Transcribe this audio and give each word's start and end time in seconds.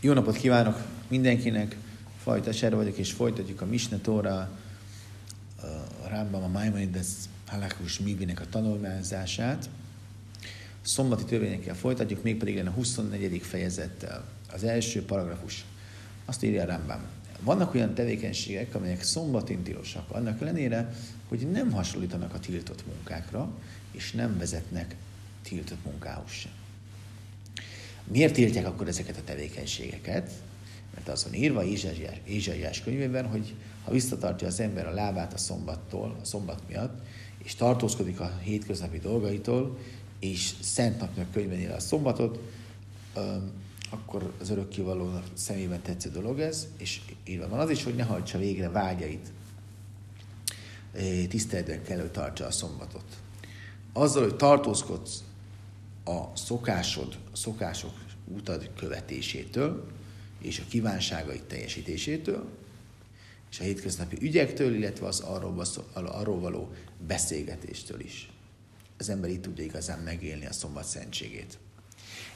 Jó 0.00 0.12
napot 0.12 0.36
kívánok 0.36 0.82
mindenkinek! 1.08 1.76
Fajta 2.22 2.52
Ser 2.52 2.74
vagyok, 2.74 2.96
és 2.96 3.12
folytatjuk 3.12 3.60
a 3.60 3.66
Misne 3.66 3.98
Tóra, 3.98 4.50
a 6.04 6.08
Rambam, 6.08 6.42
a 6.42 6.48
Maimonides 6.48 7.06
Halakus 7.46 7.98
Mibinek 7.98 8.40
a 8.40 8.48
tanulmányzását. 8.50 9.68
Szombati 10.80 11.24
törvényekkel 11.24 11.74
folytatjuk, 11.74 12.22
mégpedig 12.22 12.66
a 12.66 12.70
24. 12.70 13.42
fejezettel. 13.42 14.24
Az 14.52 14.64
első 14.64 15.04
paragrafus. 15.04 15.64
Azt 16.24 16.42
írja 16.42 16.62
a 16.62 16.66
Rambam. 16.66 17.00
Vannak 17.40 17.74
olyan 17.74 17.94
tevékenységek, 17.94 18.74
amelyek 18.74 19.02
szombatin 19.02 19.62
tilosak, 19.62 20.10
annak 20.10 20.40
ellenére, 20.40 20.94
hogy 21.28 21.50
nem 21.50 21.70
hasonlítanak 21.70 22.34
a 22.34 22.38
tiltott 22.38 22.86
munkákra, 22.86 23.50
és 23.90 24.12
nem 24.12 24.38
vezetnek 24.38 24.94
tiltott 25.42 25.84
munkához 25.84 26.30
sem. 26.30 26.57
Miért 28.10 28.34
tiltják 28.34 28.66
akkor 28.66 28.88
ezeket 28.88 29.16
a 29.16 29.24
tevékenységeket? 29.24 30.32
Mert 30.94 31.08
az 31.08 31.24
van 31.24 31.34
írva 31.34 31.64
Ézsaiás 32.24 32.82
könyvében, 32.82 33.26
hogy 33.26 33.54
ha 33.84 33.90
visszatartja 33.90 34.46
az 34.46 34.60
ember 34.60 34.86
a 34.86 34.92
lábát 34.92 35.32
a 35.32 35.38
szombattól, 35.38 36.16
a 36.22 36.24
szombat 36.24 36.62
miatt, 36.68 37.00
és 37.44 37.54
tartózkodik 37.54 38.20
a 38.20 38.38
hétköznapi 38.42 38.98
dolgaitól, 38.98 39.78
és 40.18 40.52
szent 40.60 41.00
napnak 41.00 41.32
könyvben 41.32 41.58
él 41.58 41.72
a 41.72 41.80
szombatot, 41.80 42.38
akkor 43.90 44.32
az 44.40 44.50
örökkivaló 44.50 45.20
szemében 45.34 45.82
tetsző 45.82 46.10
dolog 46.10 46.40
ez, 46.40 46.66
és 46.78 47.00
írva 47.24 47.48
van 47.48 47.58
az 47.58 47.70
is, 47.70 47.84
hogy 47.84 47.94
ne 47.94 48.02
hajtsa 48.02 48.38
végre 48.38 48.68
vágyait. 48.68 49.32
Tiszteletben 51.28 51.82
kell, 51.82 52.00
hogy 52.00 52.10
tartsa 52.10 52.46
a 52.46 52.50
szombatot. 52.50 53.04
Azzal, 53.92 54.22
hogy 54.22 54.36
tartózkodsz 54.36 55.22
a 56.08 56.32
szokásod, 56.34 57.18
szokások 57.32 57.92
utad 58.24 58.70
követésétől, 58.76 59.86
és 60.40 60.58
a 60.58 60.68
kívánságait 60.68 61.42
teljesítésétől, 61.42 62.48
és 63.50 63.60
a 63.60 63.62
hétköznapi 63.62 64.16
ügyektől, 64.20 64.74
illetve 64.74 65.06
az 65.06 65.20
arról, 65.20 65.62
arról 65.94 66.40
való 66.40 66.72
beszélgetéstől 67.06 68.00
is. 68.00 68.30
Az 68.98 69.08
ember 69.08 69.30
így 69.30 69.40
tudja 69.40 69.64
igazán 69.64 69.98
megélni 69.98 70.46
a 70.46 70.52
szombat 70.52 70.84
szentségét. 70.84 71.58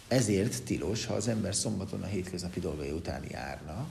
Ezért 0.09 0.63
tilos, 0.63 1.07
ha 1.07 1.15
az 1.15 1.29
ember 1.29 1.55
szombaton 1.55 2.03
a 2.03 2.07
hétköznapi 2.07 2.61
dolgai 2.61 2.91
után 2.91 3.25
járna, 3.31 3.87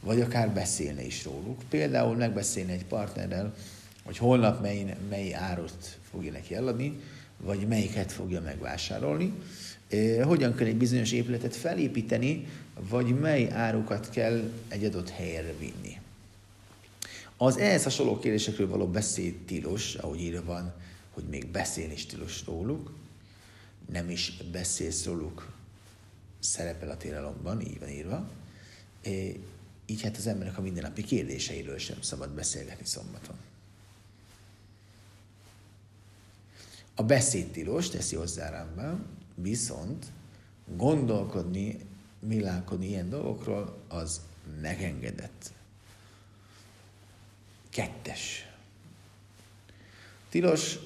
vagy 0.00 0.20
akár 0.20 0.50
beszélne 0.50 1.04
is 1.04 1.24
róluk. 1.24 1.62
Például 1.68 2.16
megbeszélni 2.16 2.72
egy 2.72 2.84
partnerrel, 2.84 3.54
hogy 4.04 4.18
holnap 4.18 4.60
mely, 4.60 4.96
mely 5.08 5.34
árut 5.34 5.98
fogja 6.10 6.32
neki 6.32 6.54
eladni, 6.54 7.00
vagy 7.44 7.66
melyiket 7.68 8.12
fogja 8.12 8.40
megvásárolni, 8.40 9.32
hogyan 10.22 10.54
kell 10.54 10.66
egy 10.66 10.76
bizonyos 10.76 11.12
épületet 11.12 11.56
felépíteni, 11.56 12.46
vagy 12.88 13.18
mely 13.18 13.50
árukat 13.50 14.10
kell 14.10 14.50
egy 14.68 14.84
adott 14.84 15.10
helyre 15.10 15.54
vinni. 15.58 15.98
Az 17.36 17.56
ehhez 17.56 17.82
hasonló 17.82 18.18
kérdésekről 18.18 18.68
való 18.68 18.86
beszéd 18.86 19.34
tilos, 19.46 19.94
ahogy 19.94 20.20
írva 20.20 20.44
van, 20.44 20.72
hogy 21.10 21.24
még 21.24 21.46
beszélni 21.46 21.92
is 21.92 22.06
tilos 22.06 22.44
róluk, 22.46 22.92
nem 23.92 24.10
is 24.10 24.36
beszélsz 24.52 25.04
róluk, 25.04 25.52
szerepel 26.40 26.90
a 26.90 26.96
téralomban, 26.96 27.60
így 27.60 27.78
van 27.78 27.88
írva. 27.88 28.30
Így 29.86 30.02
hát 30.02 30.16
az 30.16 30.26
embernek 30.26 30.58
a 30.58 30.62
mindennapi 30.62 31.02
kérdéseiről 31.02 31.78
sem 31.78 31.96
szabad 32.00 32.30
beszélgetni 32.30 32.86
szombaton. 32.86 33.36
A 36.94 37.02
beszéd 37.02 37.46
tilos, 37.46 37.88
teszi 37.88 38.16
hozzá 38.16 38.50
Rambam, 38.50 39.06
viszont 39.34 40.06
gondolkodni, 40.76 41.78
milálkodni 42.18 42.86
ilyen 42.86 43.08
dolgokról, 43.08 43.76
az 43.88 44.20
megengedett. 44.60 45.52
Kettes. 47.70 48.48
Tilos, 50.28 50.78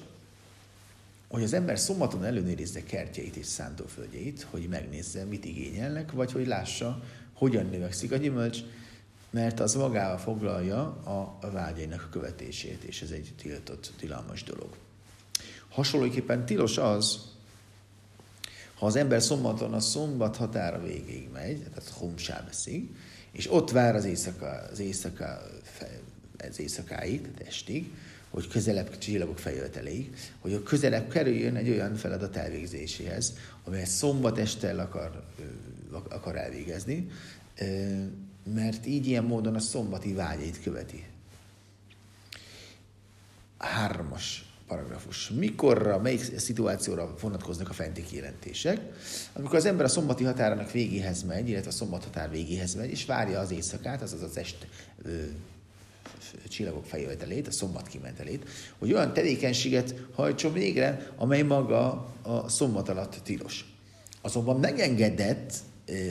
hogy 1.27 1.43
az 1.43 1.53
ember 1.53 1.79
szombaton 1.79 2.23
előnérizze 2.23 2.83
kertjeit 2.83 3.35
és 3.35 3.45
szántóföldjeit, 3.45 4.47
hogy 4.49 4.67
megnézze, 4.67 5.23
mit 5.23 5.45
igényelnek, 5.45 6.11
vagy 6.11 6.31
hogy 6.31 6.47
lássa, 6.47 7.03
hogyan 7.33 7.65
növekszik 7.65 8.11
a 8.11 8.17
gyümölcs, 8.17 8.59
mert 9.29 9.59
az 9.59 9.75
magával 9.75 10.17
foglalja 10.17 10.81
a 11.03 11.37
vágyainak 11.51 12.09
követését, 12.11 12.83
és 12.83 13.01
ez 13.01 13.11
egy 13.11 13.33
tiltott, 13.37 13.93
tilalmas 13.97 14.43
dolog. 14.43 14.75
Hasonlóképpen 15.79 16.45
tilos 16.45 16.77
az, 16.77 17.19
ha 18.75 18.85
az 18.85 18.95
ember 18.95 19.21
szombaton 19.21 19.73
a 19.73 19.79
szombat 19.79 20.35
határa 20.35 20.83
végéig 20.83 21.29
megy, 21.33 21.59
tehát 21.59 21.89
Homsábeszig, 21.89 22.89
és 23.31 23.51
ott 23.51 23.71
vár 23.71 23.95
az 23.95 24.05
éjszaka, 24.05 24.67
az 24.71 24.79
éjszaka, 24.79 25.41
az 26.49 26.59
éjszakáig, 26.59 27.21
tehát 27.21 27.47
estig, 27.47 27.91
hogy 28.29 28.47
közelebb 28.47 28.97
csillagok 28.97 29.39
feljöveteléig, 29.39 30.15
hogy 30.39 30.53
a 30.53 30.63
közelebb 30.63 31.09
kerüljön 31.09 31.55
egy 31.55 31.69
olyan 31.69 31.95
feladat 31.95 32.35
elvégzéséhez, 32.35 33.33
amelyet 33.63 33.87
szombat 33.87 34.37
este 34.37 34.67
el 34.67 34.79
akar, 34.79 35.23
akar 36.09 36.35
elvégezni, 36.35 37.09
mert 38.43 38.85
így 38.85 39.07
ilyen 39.07 39.23
módon 39.23 39.55
a 39.55 39.59
szombati 39.59 40.13
vágyait 40.13 40.61
követi. 40.61 41.05
Hármas 43.57 44.48
paragrafus. 44.69 45.29
Mikorra, 45.29 45.99
melyik 45.99 46.39
szituációra 46.39 47.13
vonatkoznak 47.21 47.69
a 47.69 47.73
fenti 47.73 48.03
kijelentések? 48.03 48.79
Amikor 49.33 49.55
az 49.55 49.65
ember 49.65 49.85
a 49.85 49.89
szombati 49.89 50.23
határának 50.23 50.71
végéhez 50.71 51.23
megy, 51.23 51.49
illetve 51.49 51.69
a 51.69 51.73
szombat 51.73 52.03
határ 52.03 52.29
végéhez 52.29 52.75
megy, 52.75 52.89
és 52.91 53.05
várja 53.05 53.39
az 53.39 53.51
éjszakát, 53.51 54.01
azaz 54.01 54.21
az 54.21 54.37
est 54.37 54.67
ö, 55.03 55.09
csillagok 56.49 56.85
feljövetelét, 56.85 57.47
a 57.47 57.51
szombat 57.51 57.87
kimentelét, 57.87 58.49
hogy 58.79 58.93
olyan 58.93 59.13
tevékenységet 59.13 59.95
hajtson 60.13 60.53
végre, 60.53 61.11
amely 61.17 61.41
maga 61.41 62.13
a 62.21 62.49
szombat 62.49 62.89
alatt 62.89 63.19
tilos. 63.23 63.65
Azonban 64.21 64.59
megengedett 64.59 65.53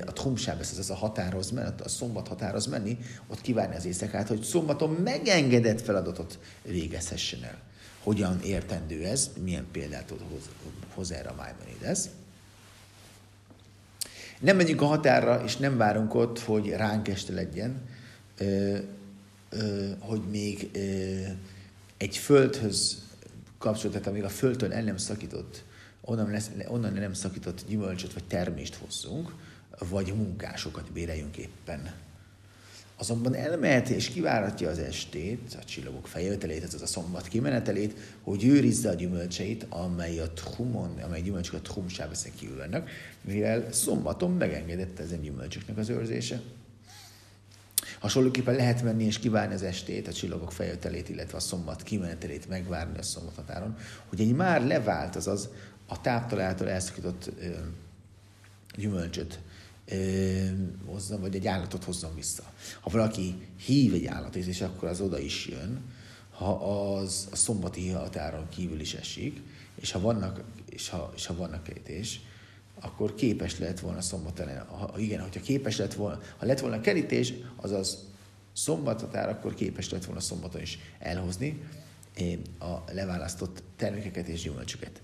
a 0.06 0.12
Trumsábesz, 0.12 0.78
ez 0.78 0.90
a 0.90 0.94
határhoz 0.94 1.50
menni, 1.50 1.70
a 1.84 1.88
szombat 1.88 2.28
határhoz 2.28 2.66
menni, 2.66 2.98
ott 3.28 3.40
kívánni 3.40 3.76
az 3.76 3.84
éjszakát, 3.84 4.28
hogy 4.28 4.42
szombaton 4.42 4.90
megengedett 4.90 5.80
feladatot 5.80 6.38
végezhessen 6.62 7.44
el 7.44 7.66
hogyan 8.08 8.40
értendő 8.40 9.04
ez, 9.04 9.30
milyen 9.42 9.66
példát 9.72 10.10
hoz, 10.30 10.48
hoz 10.94 11.12
erre 11.12 11.28
a 11.28 11.34
Maimonides. 11.34 11.98
Nem 14.40 14.56
megyünk 14.56 14.80
a 14.80 14.86
határra, 14.86 15.44
és 15.44 15.56
nem 15.56 15.76
várunk 15.76 16.14
ott, 16.14 16.38
hogy 16.38 16.68
ránk 16.68 17.08
este 17.08 17.32
legyen, 17.32 17.80
ö, 18.38 18.78
ö, 19.50 19.90
hogy 19.98 20.20
még 20.30 20.70
ö, 20.72 20.80
egy 21.96 22.16
földhöz 22.16 23.02
kapcsolatot, 23.58 24.06
amíg 24.06 24.24
a 24.24 24.28
földtől 24.28 24.72
el 24.72 24.82
nem 24.82 24.96
szakított, 24.96 25.64
onnan, 26.00 26.30
lesz, 26.30 26.50
onnan 26.68 26.92
nem 26.92 27.12
szakított 27.12 27.64
gyümölcsöt 27.68 28.12
vagy 28.12 28.24
termést 28.24 28.74
hozzunk, 28.74 29.34
vagy 29.88 30.14
munkásokat 30.14 30.92
béreljünk 30.92 31.36
éppen 31.36 31.92
Azonban 33.00 33.34
elmehet 33.34 33.88
és 33.88 34.08
kiváratja 34.08 34.68
az 34.68 34.78
estét, 34.78 35.56
a 35.60 35.64
csillagok 35.64 36.06
feljövetelét, 36.06 36.62
ez 36.62 36.74
az 36.74 36.82
a 36.82 36.86
szombat 36.86 37.28
kimenetelét, 37.28 37.98
hogy 38.22 38.44
őrizze 38.44 38.90
a 38.90 38.94
gyümölcseit, 38.94 39.66
amely 39.68 40.18
a 40.18 40.30
trumon, 40.30 40.98
amely 40.98 41.22
gyümölcsök 41.22 41.54
a 41.54 41.60
trumsábeszek 41.60 42.32
kívül 42.34 42.56
vannak, 42.56 42.90
mivel 43.20 43.72
szombaton 43.72 44.30
megengedett 44.30 44.98
ezen 44.98 45.20
gyümölcsöknek 45.20 45.76
az 45.76 45.88
őrzése. 45.88 46.40
Hasonlóképpen 47.98 48.54
lehet 48.54 48.82
menni 48.82 49.04
és 49.04 49.18
kivárni 49.18 49.54
az 49.54 49.62
estét, 49.62 50.08
a 50.08 50.12
csillagok 50.12 50.52
feljövetelét, 50.52 51.08
illetve 51.08 51.36
a 51.36 51.40
szombat 51.40 51.82
kimenetelét 51.82 52.48
megvárni 52.48 52.98
a 52.98 53.02
szombathatáron, 53.02 53.76
hogy 54.06 54.20
egy 54.20 54.32
már 54.32 54.66
levált, 54.66 55.16
azaz 55.16 55.48
a 55.86 56.00
táptaláltól 56.00 56.68
elszakított 56.68 57.30
gyümölcsöt 58.76 59.38
hozzon, 60.86 61.20
vagy 61.20 61.34
egy 61.34 61.46
állatot 61.46 61.84
hozzon 61.84 62.14
vissza. 62.14 62.42
Ha 62.80 62.90
valaki 62.90 63.34
hív 63.64 63.94
egy 63.94 64.06
állatot, 64.06 64.44
és 64.44 64.60
akkor 64.60 64.88
az 64.88 65.00
oda 65.00 65.18
is 65.18 65.46
jön, 65.46 65.82
ha 66.30 66.52
az 66.94 67.28
a 67.30 67.36
szombati 67.36 67.88
határon 67.88 68.48
kívül 68.48 68.80
is 68.80 68.94
esik, 68.94 69.42
és 69.74 69.90
ha 69.90 70.00
vannak, 70.00 70.44
és 70.70 70.88
ha, 70.88 71.12
és 71.16 71.26
ha 71.26 71.36
vannak 71.36 71.62
kerítés, 71.62 72.20
akkor 72.80 73.14
képes 73.14 73.58
lehet 73.58 73.80
volna 73.80 74.00
szombat 74.00 74.40
ellen, 74.40 74.66
ha, 74.66 74.94
igen, 74.98 75.20
hogyha 75.20 75.40
képes 75.40 75.76
lett 75.76 75.94
volna, 75.94 76.20
ha 76.36 76.46
lett 76.46 76.60
volna 76.60 76.80
kerítés, 76.80 77.32
azaz 77.56 77.98
szombathatár, 78.52 79.28
akkor 79.28 79.54
képes 79.54 79.90
lett 79.90 80.04
volna 80.04 80.20
szombaton 80.20 80.60
is 80.60 80.78
elhozni 80.98 81.62
a 82.58 82.92
leválasztott 82.92 83.62
termékeket 83.76 84.28
és 84.28 84.42
gyümölcsöket. 84.42 85.02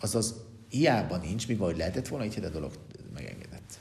Azaz 0.00 0.34
hiába 0.68 1.16
nincs, 1.16 1.48
míg 1.48 1.60
ahogy 1.60 1.76
lehetett 1.76 2.08
volna, 2.08 2.24
így 2.24 2.44
a 2.44 2.48
dolog 2.48 2.72
megengedett 3.14 3.78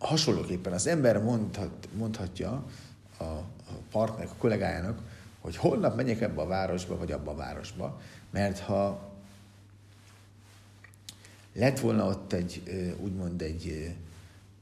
hasonlóképpen 0.00 0.72
az 0.72 0.86
ember 0.86 1.22
mondhat, 1.22 1.88
mondhatja 1.92 2.64
a, 3.16 3.24
a 3.24 3.46
partner, 3.90 4.26
a 4.26 4.34
kollégájának, 4.38 5.00
hogy 5.40 5.56
holnap 5.56 5.96
megyek 5.96 6.20
ebbe 6.20 6.40
a 6.40 6.46
városba, 6.46 6.96
vagy 6.96 7.12
abba 7.12 7.30
a 7.30 7.36
városba, 7.36 8.00
mert 8.30 8.58
ha 8.58 9.10
lett 11.52 11.80
volna 11.80 12.06
ott 12.06 12.32
egy, 12.32 12.62
úgymond 13.00 13.42
egy, 13.42 13.94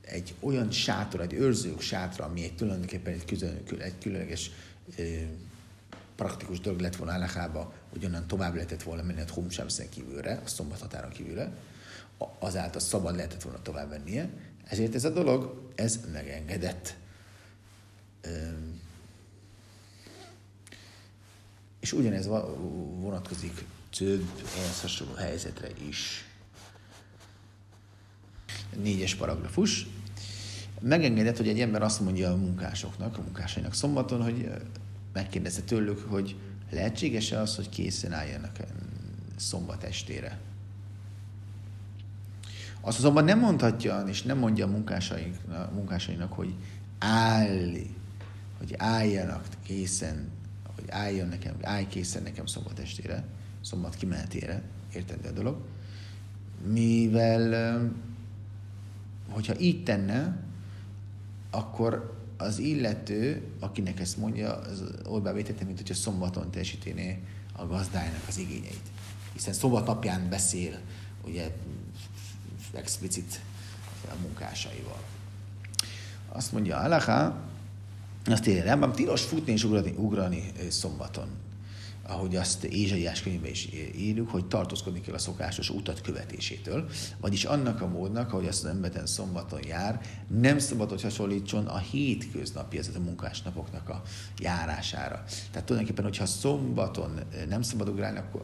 egy 0.00 0.34
olyan 0.40 0.70
sátor, 0.70 1.20
egy 1.20 1.32
őrzők 1.32 1.80
sátra, 1.80 2.24
ami 2.24 2.44
egy 2.44 2.54
tulajdonképpen 2.54 3.12
egy, 3.12 3.24
külön, 3.24 3.80
egy 3.80 3.98
különleges 4.00 4.50
praktikus 6.16 6.60
dolog 6.60 6.80
lett 6.80 6.96
volna 6.96 7.12
Állahába, 7.12 7.72
hogy 7.90 8.04
onnan 8.04 8.26
tovább 8.26 8.54
lehetett 8.54 8.82
volna 8.82 9.02
menni 9.02 9.20
a 9.20 9.32
Humshamszen 9.34 9.88
kívülre, 9.88 10.40
a 10.44 10.48
szombat 10.48 10.80
határon 10.80 11.10
kívülre, 11.10 11.52
azáltal 12.38 12.80
szabad 12.80 13.16
lehetett 13.16 13.42
volna 13.42 13.62
tovább 13.62 13.88
vennie, 13.88 14.30
ezért 14.68 14.94
ez 14.94 15.04
a 15.04 15.10
dolog, 15.10 15.70
ez 15.74 16.00
megengedett. 16.12 16.96
És 21.80 21.92
ugyanez 21.92 22.26
vonatkozik 23.00 23.64
több 23.90 24.30
ehhez 24.56 24.80
hasonló 24.80 25.14
helyzetre 25.14 25.68
is. 25.88 26.24
Négyes 28.82 29.14
paragrafus. 29.14 29.86
Megengedett, 30.80 31.36
hogy 31.36 31.48
egy 31.48 31.60
ember 31.60 31.82
azt 31.82 32.00
mondja 32.00 32.30
a 32.30 32.36
munkásoknak, 32.36 33.18
a 33.18 33.22
munkásainak 33.22 33.74
szombaton, 33.74 34.22
hogy 34.22 34.50
megkérdezte 35.12 35.62
tőlük, 35.62 35.98
hogy 35.98 36.36
lehetséges-e 36.70 37.40
az, 37.40 37.56
hogy 37.56 37.68
készen 37.68 38.12
álljanak 38.12 38.56
szombat 39.36 39.84
estére. 39.84 40.38
Azt 42.88 42.98
azonban 42.98 43.24
nem 43.24 43.38
mondhatja, 43.38 44.04
és 44.06 44.22
nem 44.22 44.38
mondja 44.38 44.66
a 44.66 45.70
munkásainak, 45.72 46.32
hogy 46.32 46.54
áll, 46.98 47.72
hogy 48.58 48.74
álljanak 48.76 49.44
készen, 49.62 50.28
hogy 50.74 50.84
álljon 50.90 51.28
nekem, 51.28 51.54
állj 51.62 51.86
készen 51.86 52.22
nekem 52.22 52.46
szombat 52.46 52.78
estére, 52.78 53.24
szombat 53.60 53.94
kimenetére, 53.94 54.62
érted 54.94 55.26
a 55.26 55.30
dolog? 55.30 55.56
Mivel, 56.66 57.80
hogyha 59.28 59.58
így 59.58 59.82
tenne, 59.82 60.36
akkor 61.50 62.18
az 62.36 62.58
illető, 62.58 63.42
akinek 63.60 64.00
ezt 64.00 64.16
mondja, 64.16 64.54
az 64.54 64.82
olybá 65.06 65.32
vétette, 65.32 65.64
mint 65.64 65.78
hogyha 65.78 65.94
szombaton 65.94 66.50
teljesítené 66.50 67.22
a 67.52 67.66
gazdájának 67.66 68.22
az 68.28 68.38
igényeit. 68.38 68.90
Hiszen 69.32 69.52
szombat 69.52 69.86
napján 69.86 70.28
beszél, 70.28 70.78
ugye 71.24 71.52
explicit 72.72 73.40
a 74.10 74.14
munkásaival. 74.22 75.02
Azt 76.28 76.52
mondja 76.52 76.76
Alaha, 76.76 77.36
azt 78.24 78.46
írja, 78.46 78.62
tilos 78.92 79.22
futni 79.22 79.52
és 79.52 79.64
ugrani, 79.64 79.94
ugrani 79.96 80.52
szombaton 80.68 81.28
ahogy 82.08 82.36
azt 82.36 82.64
Ézsaiás 82.64 83.22
könyvben 83.22 83.50
is 83.50 83.68
írjuk, 83.96 84.30
hogy 84.30 84.44
tartózkodni 84.44 85.00
kell 85.00 85.14
a 85.14 85.18
szokásos 85.18 85.70
utat 85.70 86.00
követésétől, 86.00 86.88
vagyis 87.20 87.44
annak 87.44 87.80
a 87.80 87.86
módnak, 87.86 88.32
ahogy 88.32 88.46
azt 88.46 88.64
az 88.64 88.70
emberten 88.70 89.06
szombaton 89.06 89.60
jár, 89.66 90.00
nem 90.40 90.58
szabad, 90.58 90.90
hogy 90.90 91.02
hasonlítson 91.02 91.66
a 91.66 91.78
hétköznapi, 91.78 92.78
ez 92.78 92.90
a 92.96 93.00
munkásnapoknak 93.00 93.88
a 93.88 94.02
járására. 94.38 95.24
Tehát 95.50 95.66
tulajdonképpen, 95.66 96.04
hogyha 96.04 96.26
szombaton 96.26 97.20
nem 97.48 97.62
szabad 97.62 97.88
ugrálni, 97.88 98.18
akkor 98.18 98.42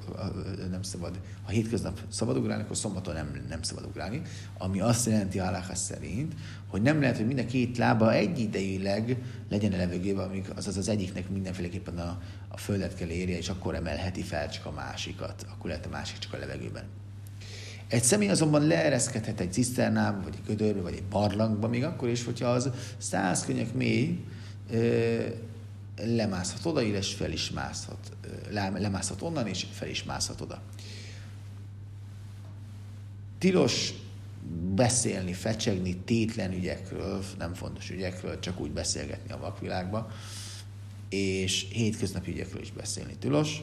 nem 0.71 0.83
szabad, 0.83 1.21
ha 1.43 1.51
hétköznap 1.51 2.01
szabad 2.09 2.37
ugrálni, 2.37 2.63
akkor 2.63 2.77
szombaton 2.77 3.15
nem, 3.15 3.45
nem 3.49 3.63
szabad 3.63 3.85
ugrálni, 3.85 4.23
ami 4.59 4.81
azt 4.81 5.07
jelenti 5.07 5.39
Aláha 5.39 5.75
szerint, 5.75 6.35
hogy 6.75 6.83
nem 6.83 7.01
lehet, 7.01 7.17
hogy 7.17 7.27
mind 7.27 7.39
a 7.39 7.47
két 7.47 7.79
lába 7.79 8.13
egyidejűleg 8.13 9.23
legyen 9.49 9.73
a 9.73 9.77
levegőben, 9.77 10.29
amíg 10.29 10.45
azaz 10.57 10.77
az 10.77 10.89
egyiknek 10.89 11.29
mindenféleképpen 11.29 11.99
a, 11.99 12.23
a 12.49 12.57
földet 12.57 12.95
kell 12.95 13.09
érje, 13.09 13.37
és 13.37 13.49
akkor 13.55 13.75
emelheti 13.75 14.23
fel 14.23 14.51
csak 14.51 14.67
a 14.67 14.71
másikat, 14.71 15.47
akkor 15.51 15.71
lehet 15.71 15.87
a 15.87 15.89
másik 15.89 16.19
csak 16.19 16.33
a 16.33 16.39
levegőben. 16.39 16.85
Egy 17.89 18.03
személy 18.03 18.29
azonban 18.29 18.67
leereszkedhet 18.67 19.41
egy 19.41 19.53
ciszternába, 19.53 20.23
vagy 20.23 20.35
egy 20.35 20.47
gödörbe, 20.47 20.81
vagy 20.81 20.95
egy 20.95 21.05
barlangba, 21.05 21.69
még 21.69 21.85
akkor 21.85 22.09
is, 22.09 22.25
hogyha 22.25 22.49
az 22.49 22.71
száz 22.99 23.45
könyök 23.45 23.75
mély, 23.75 24.25
lemászhat 25.97 26.67
oda, 26.67 26.83
és 26.83 27.15
fel 27.15 27.33
is 27.33 27.51
mászhat, 27.51 28.13
lemászhat 28.51 29.23
onnan, 29.23 29.47
és 29.47 29.67
fel 29.73 29.89
is 29.89 30.05
mászhat 30.05 30.41
oda. 30.41 30.63
Tilos 33.39 33.93
beszélni, 34.75 35.33
fecsegni 35.33 35.97
tétlen 35.97 36.53
ügyekről, 36.53 37.25
nem 37.39 37.55
fontos 37.55 37.91
ügyekről, 37.91 38.39
csak 38.39 38.61
úgy 38.61 38.71
beszélgetni 38.71 39.33
a 39.33 39.39
vakvilágba, 39.39 40.11
és 41.15 41.67
hétköznapi 41.71 42.31
ügyekről 42.31 42.63
is 42.63 42.73
beszélni 42.73 43.17
tilos. 43.17 43.63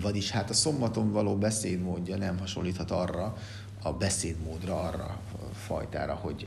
Vagyis 0.00 0.30
hát 0.30 0.50
a 0.50 0.54
szombaton 0.54 1.12
való 1.12 1.36
beszédmódja 1.36 2.16
nem 2.16 2.38
hasonlíthat 2.38 2.90
arra, 2.90 3.36
a 3.82 3.92
beszédmódra, 3.92 4.80
arra 4.80 5.20
a 5.32 5.54
fajtára, 5.54 6.14
hogy 6.14 6.46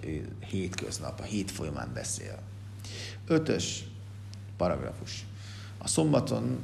hétköznap, 0.50 1.20
a 1.20 1.24
hét 1.24 1.52
folyamán 1.52 1.92
beszél. 1.94 2.40
Ötös 3.28 3.84
paragrafus. 4.58 5.26
A 5.78 5.88
szombaton 5.88 6.60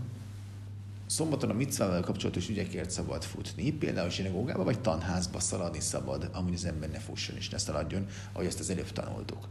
szombaton 1.06 1.50
a 1.50 1.54
mitzvával 1.54 2.02
kapcsolatos 2.02 2.50
ügyekért 2.50 2.90
szabad 2.90 3.24
futni, 3.24 3.72
például 3.72 4.10
zsinagógába 4.10 4.64
vagy 4.64 4.80
tanházba 4.80 5.40
szaladni 5.40 5.80
szabad, 5.80 6.30
amúgy 6.34 6.54
az 6.54 6.66
ember 6.66 6.90
ne 6.90 7.00
fusson 7.00 7.36
és 7.36 7.50
ne 7.50 7.58
szaladjon, 7.58 8.06
ahogy 8.32 8.46
ezt 8.46 8.60
az 8.60 8.70
előbb 8.70 8.92
tanultuk. 8.92 9.48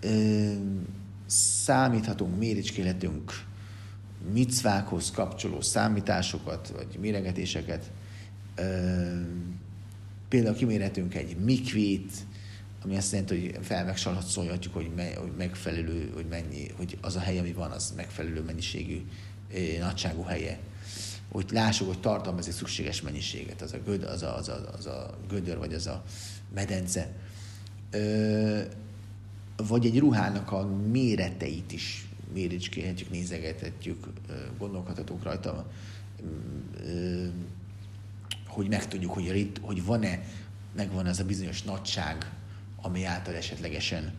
Ö, 0.00 0.52
számíthatunk, 1.30 2.38
méricskélhetünk 2.38 3.32
micvákhoz 4.32 5.10
kapcsoló 5.10 5.60
számításokat, 5.60 6.72
vagy 6.76 6.98
méregetéseket. 7.00 7.90
Például 10.28 10.56
kimérhetünk 10.56 11.14
egy 11.14 11.36
mikvét, 11.36 12.12
ami 12.84 12.96
azt 12.96 13.12
jelenti, 13.12 13.40
hogy 13.40 13.64
felmegsalhatszolhatjuk, 13.64 14.74
hogy, 14.74 14.90
me, 14.96 15.14
hogy 15.14 15.32
megfelelő, 15.36 16.10
hogy 16.14 16.26
mennyi, 16.30 16.70
hogy 16.76 16.98
az 17.00 17.16
a 17.16 17.20
hely, 17.20 17.38
ami 17.38 17.52
van, 17.52 17.70
az 17.70 17.92
megfelelő 17.96 18.42
mennyiségű 18.42 19.06
nagyságú 19.80 20.22
helye, 20.22 20.58
hogy 21.28 21.46
lássuk, 21.52 21.86
hogy 21.86 22.00
tartalmaz 22.00 22.46
egy 22.46 22.54
szükséges 22.54 23.02
mennyiséget, 23.02 23.62
az 23.62 23.72
a, 23.72 23.78
göd, 23.84 24.02
az, 24.02 24.22
a, 24.22 24.36
az, 24.36 24.48
a, 24.48 24.70
az 24.72 24.86
a 24.86 25.18
gödör, 25.28 25.58
vagy 25.58 25.74
az 25.74 25.86
a 25.86 26.04
medence. 26.54 27.12
Ö, 27.90 28.60
vagy 29.68 29.86
egy 29.86 29.98
ruhának 29.98 30.52
a 30.52 30.66
méreteit 30.66 31.72
is 31.72 32.08
méricskélhetjük, 32.32 33.10
nézegethetjük, 33.10 34.06
gondolkodhatunk 34.58 35.22
rajta, 35.22 35.70
hogy 38.46 38.68
megtudjuk, 38.68 39.12
hogy, 39.12 39.52
hogy 39.60 39.84
van-e, 39.84 40.22
megvan 40.76 41.06
ez 41.06 41.18
a 41.20 41.24
bizonyos 41.24 41.62
nagyság, 41.62 42.30
ami 42.82 43.04
által 43.04 43.34
esetlegesen 43.34 44.12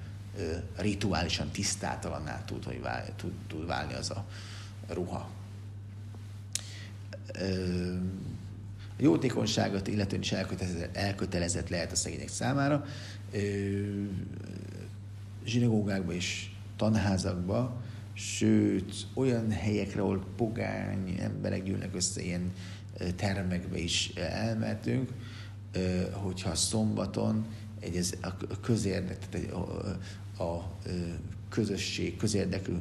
rituálisan 0.78 1.50
tisztátalanná 1.50 2.44
tud, 2.46 2.64
hogy 2.64 2.82
vál, 2.82 3.16
tud, 3.16 3.32
tud 3.48 3.66
válni 3.66 3.94
az 3.94 4.10
a, 4.10 4.26
ruha. 4.88 5.30
A 8.98 9.04
jótékonyságot 9.04 9.88
illetően 9.88 10.22
is 10.22 10.32
elkötelezett, 10.32 10.96
elkötelezett 10.96 11.70
lehet 11.70 11.92
a 11.92 11.96
szegények 11.96 12.30
számára. 12.30 12.86
Zsinagógákba 15.46 16.14
és 16.14 16.50
tanházakba, 16.76 17.82
sőt, 18.14 18.94
olyan 19.14 19.52
helyekre, 19.52 20.02
ahol 20.02 20.26
pogány 20.36 21.18
emberek 21.20 21.64
gyűlnek 21.64 21.96
össze, 21.96 22.22
ilyen 22.22 22.52
termekbe 23.16 23.78
is 23.78 24.12
elmentünk, 24.16 25.10
hogyha 26.12 26.56
szombaton 26.56 27.46
egy 27.80 27.96
ez 27.96 28.14
a 28.22 28.60
közérdek, 28.62 29.30
tehát 29.30 29.52
a, 29.52 29.64
a 30.44 30.78
közösség, 31.50 32.18
közérdekű 32.18 32.74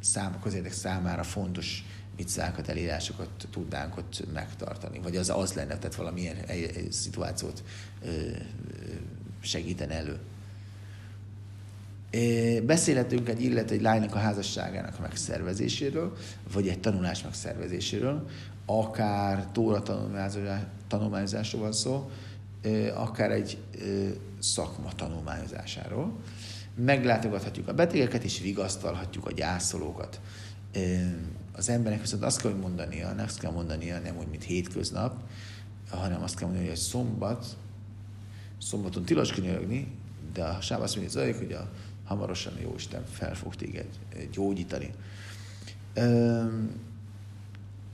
szám, 0.00 0.40
közérdek 0.42 0.72
számára 0.72 1.22
fontos 1.22 1.84
micvákat, 2.16 2.68
elírásokat 2.68 3.48
tudnánk 3.50 3.96
ott 3.96 4.32
megtartani. 4.32 4.98
Vagy 4.98 5.16
az 5.16 5.30
az 5.30 5.52
lenne, 5.52 5.78
tehát 5.78 5.94
valamilyen 5.94 6.36
szituációt 6.90 7.62
segíten 9.40 9.90
elő. 9.90 10.18
Beszélhetünk 12.62 13.28
egy 13.28 13.42
illető 13.42 13.74
egy 13.74 13.82
lánynak 13.82 14.14
a 14.14 14.18
házasságának 14.18 15.00
megszervezéséről, 15.00 16.16
vagy 16.52 16.68
egy 16.68 16.80
tanulás 16.80 17.22
megszervezéséről, 17.22 18.28
akár 18.66 19.46
tóra 19.52 19.82
tanulmányozásról 20.88 21.62
van 21.62 21.72
szó, 21.72 22.10
akár 22.94 23.30
egy 23.30 23.58
szakma 24.38 24.92
tanulmányozásáról 24.96 26.12
meglátogathatjuk 26.76 27.68
a 27.68 27.74
betegeket, 27.74 28.24
és 28.24 28.40
vigasztalhatjuk 28.40 29.26
a 29.26 29.32
gyászolókat. 29.32 30.20
Az 31.52 31.68
embernek 31.68 32.00
viszont 32.00 32.22
azt 32.22 32.40
kell 32.40 32.52
mondania, 32.52 33.12
nem 33.12 33.24
azt 33.24 33.38
kell 33.38 33.52
mondania, 33.52 33.98
nem 34.00 34.16
úgy, 34.18 34.28
mint 34.28 34.42
hétköznap, 34.42 35.16
hanem 35.90 36.22
azt 36.22 36.36
kell 36.36 36.46
mondani, 36.46 36.68
hogy 36.68 36.76
szombat, 36.76 37.46
szombaton 38.58 39.04
tilos 39.04 39.32
könyörögni, 39.32 39.92
de 40.32 40.44
a 40.44 40.60
sáv 40.60 40.82
azt 40.82 40.96
mondja, 40.96 41.24
hogy, 41.24 41.36
hogy 41.36 41.52
a, 41.52 41.70
hamarosan 42.06 42.52
jó 42.62 42.74
Isten 42.76 43.04
fel 43.10 43.34
fog 43.34 43.54
téged 43.54 43.86
gyógyítani. 44.32 44.90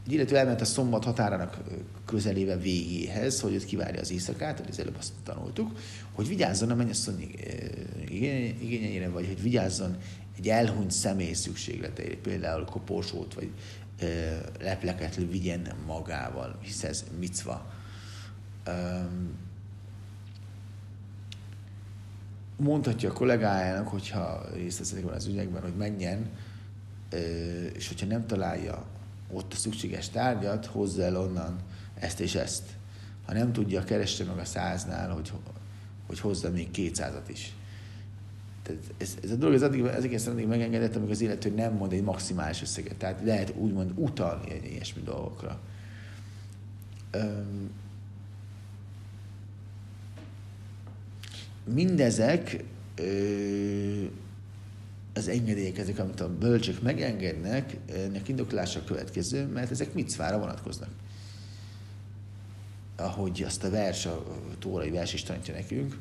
illetve 0.07 0.39
elment 0.39 0.61
a 0.61 0.65
szombat 0.65 1.05
határának 1.05 1.59
közelébe 2.05 2.57
végéhez, 2.57 3.41
hogy 3.41 3.55
ott 3.55 3.65
kivárja 3.65 4.01
az 4.01 4.11
éjszakát, 4.11 4.59
hogy 4.59 4.69
az 4.71 4.79
előbb 4.79 4.97
azt 4.99 5.13
tanultuk, 5.23 5.79
hogy 6.13 6.29
vigyázzon 6.29 6.71
a 6.71 6.75
mennyasszony 6.75 7.35
igényeire, 8.61 9.09
vagy 9.09 9.27
hogy 9.27 9.43
vigyázzon 9.43 9.97
egy 10.39 10.49
elhunyt 10.49 10.91
személy 10.91 11.33
szükségleteire, 11.33 12.17
például 12.17 12.65
koporsót, 12.65 13.35
vagy 13.35 13.51
lepleket 14.61 15.15
vigyen 15.31 15.69
magával, 15.87 16.59
hisz 16.63 16.85
ez 16.85 17.05
micva. 17.19 17.73
Mondhatja 22.63 23.11
a 23.11 23.13
kollégájának, 23.13 23.89
hogyha 23.89 24.45
részt 24.55 24.79
veszik 24.79 25.07
az 25.07 25.27
ügyekben, 25.27 25.63
hogy 25.63 25.75
menjen, 25.77 26.31
és 27.73 27.89
hogyha 27.89 28.07
nem 28.07 28.27
találja 28.27 28.85
ott 29.31 29.53
a 29.53 29.57
szükséges 29.57 30.09
tárgyat, 30.09 30.67
hozza 30.67 31.03
el 31.03 31.17
onnan 31.17 31.57
ezt 31.95 32.21
és 32.21 32.35
ezt. 32.35 32.63
Ha 33.27 33.33
nem 33.33 33.53
tudja, 33.53 33.85
keresse 33.85 34.25
meg 34.25 34.39
a 34.39 34.45
száznál, 34.45 35.11
hogy, 35.11 35.33
hogy 36.07 36.21
hozza 36.21 36.51
még 36.51 36.71
kétszázat 36.71 37.29
is. 37.29 37.53
Tehát 38.63 38.83
ez, 38.99 39.17
ez 39.23 39.31
a 39.31 39.35
dolog 39.35 39.55
ez 39.55 39.63
addig, 39.63 39.85
ez 39.85 40.05
egészen 40.05 40.33
addig 40.33 40.47
megengedett, 40.47 40.95
amikor 40.95 41.13
az 41.13 41.21
illető 41.21 41.55
nem 41.55 41.73
mond 41.73 41.93
egy 41.93 42.03
maximális 42.03 42.63
összeget. 42.63 42.97
Tehát 42.97 43.21
lehet 43.25 43.55
úgymond 43.57 43.93
utalni 43.95 44.51
egy 44.51 44.65
ilyesmi 44.65 45.03
dolgokra. 45.03 45.61
Öm, 47.11 47.71
mindezek 51.65 52.65
az 55.15 55.29
engedélyek, 55.29 55.79
ezek, 55.79 55.99
amit 55.99 56.21
a 56.21 56.37
bölcsök 56.37 56.83
megengednek, 56.83 57.77
ennek 57.95 58.29
indoklása 58.29 58.85
következő, 58.85 59.47
mert 59.47 59.71
ezek 59.71 59.95
micvára 59.95 60.39
vonatkoznak. 60.39 60.91
Ahogy 62.97 63.43
azt 63.43 63.65
a 63.65 63.71
vers, 63.71 64.07
a 64.07 64.25
tórai 64.59 64.91
vers 64.91 65.15
is 65.15 65.23
tanítja 65.23 65.55
nekünk, 65.55 65.99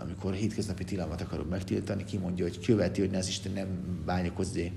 amikor 0.00 0.34
hétköznapi 0.34 0.84
tilalmat 0.84 1.20
akarok 1.20 1.48
megtiltani, 1.48 2.04
kimondja, 2.04 2.44
hogy 2.44 2.60
követi, 2.60 3.00
hogy 3.00 3.10
ne 3.10 3.18
az 3.18 3.28
Isten 3.28 3.52
nem 3.52 3.68
bányakozzé 4.04 4.72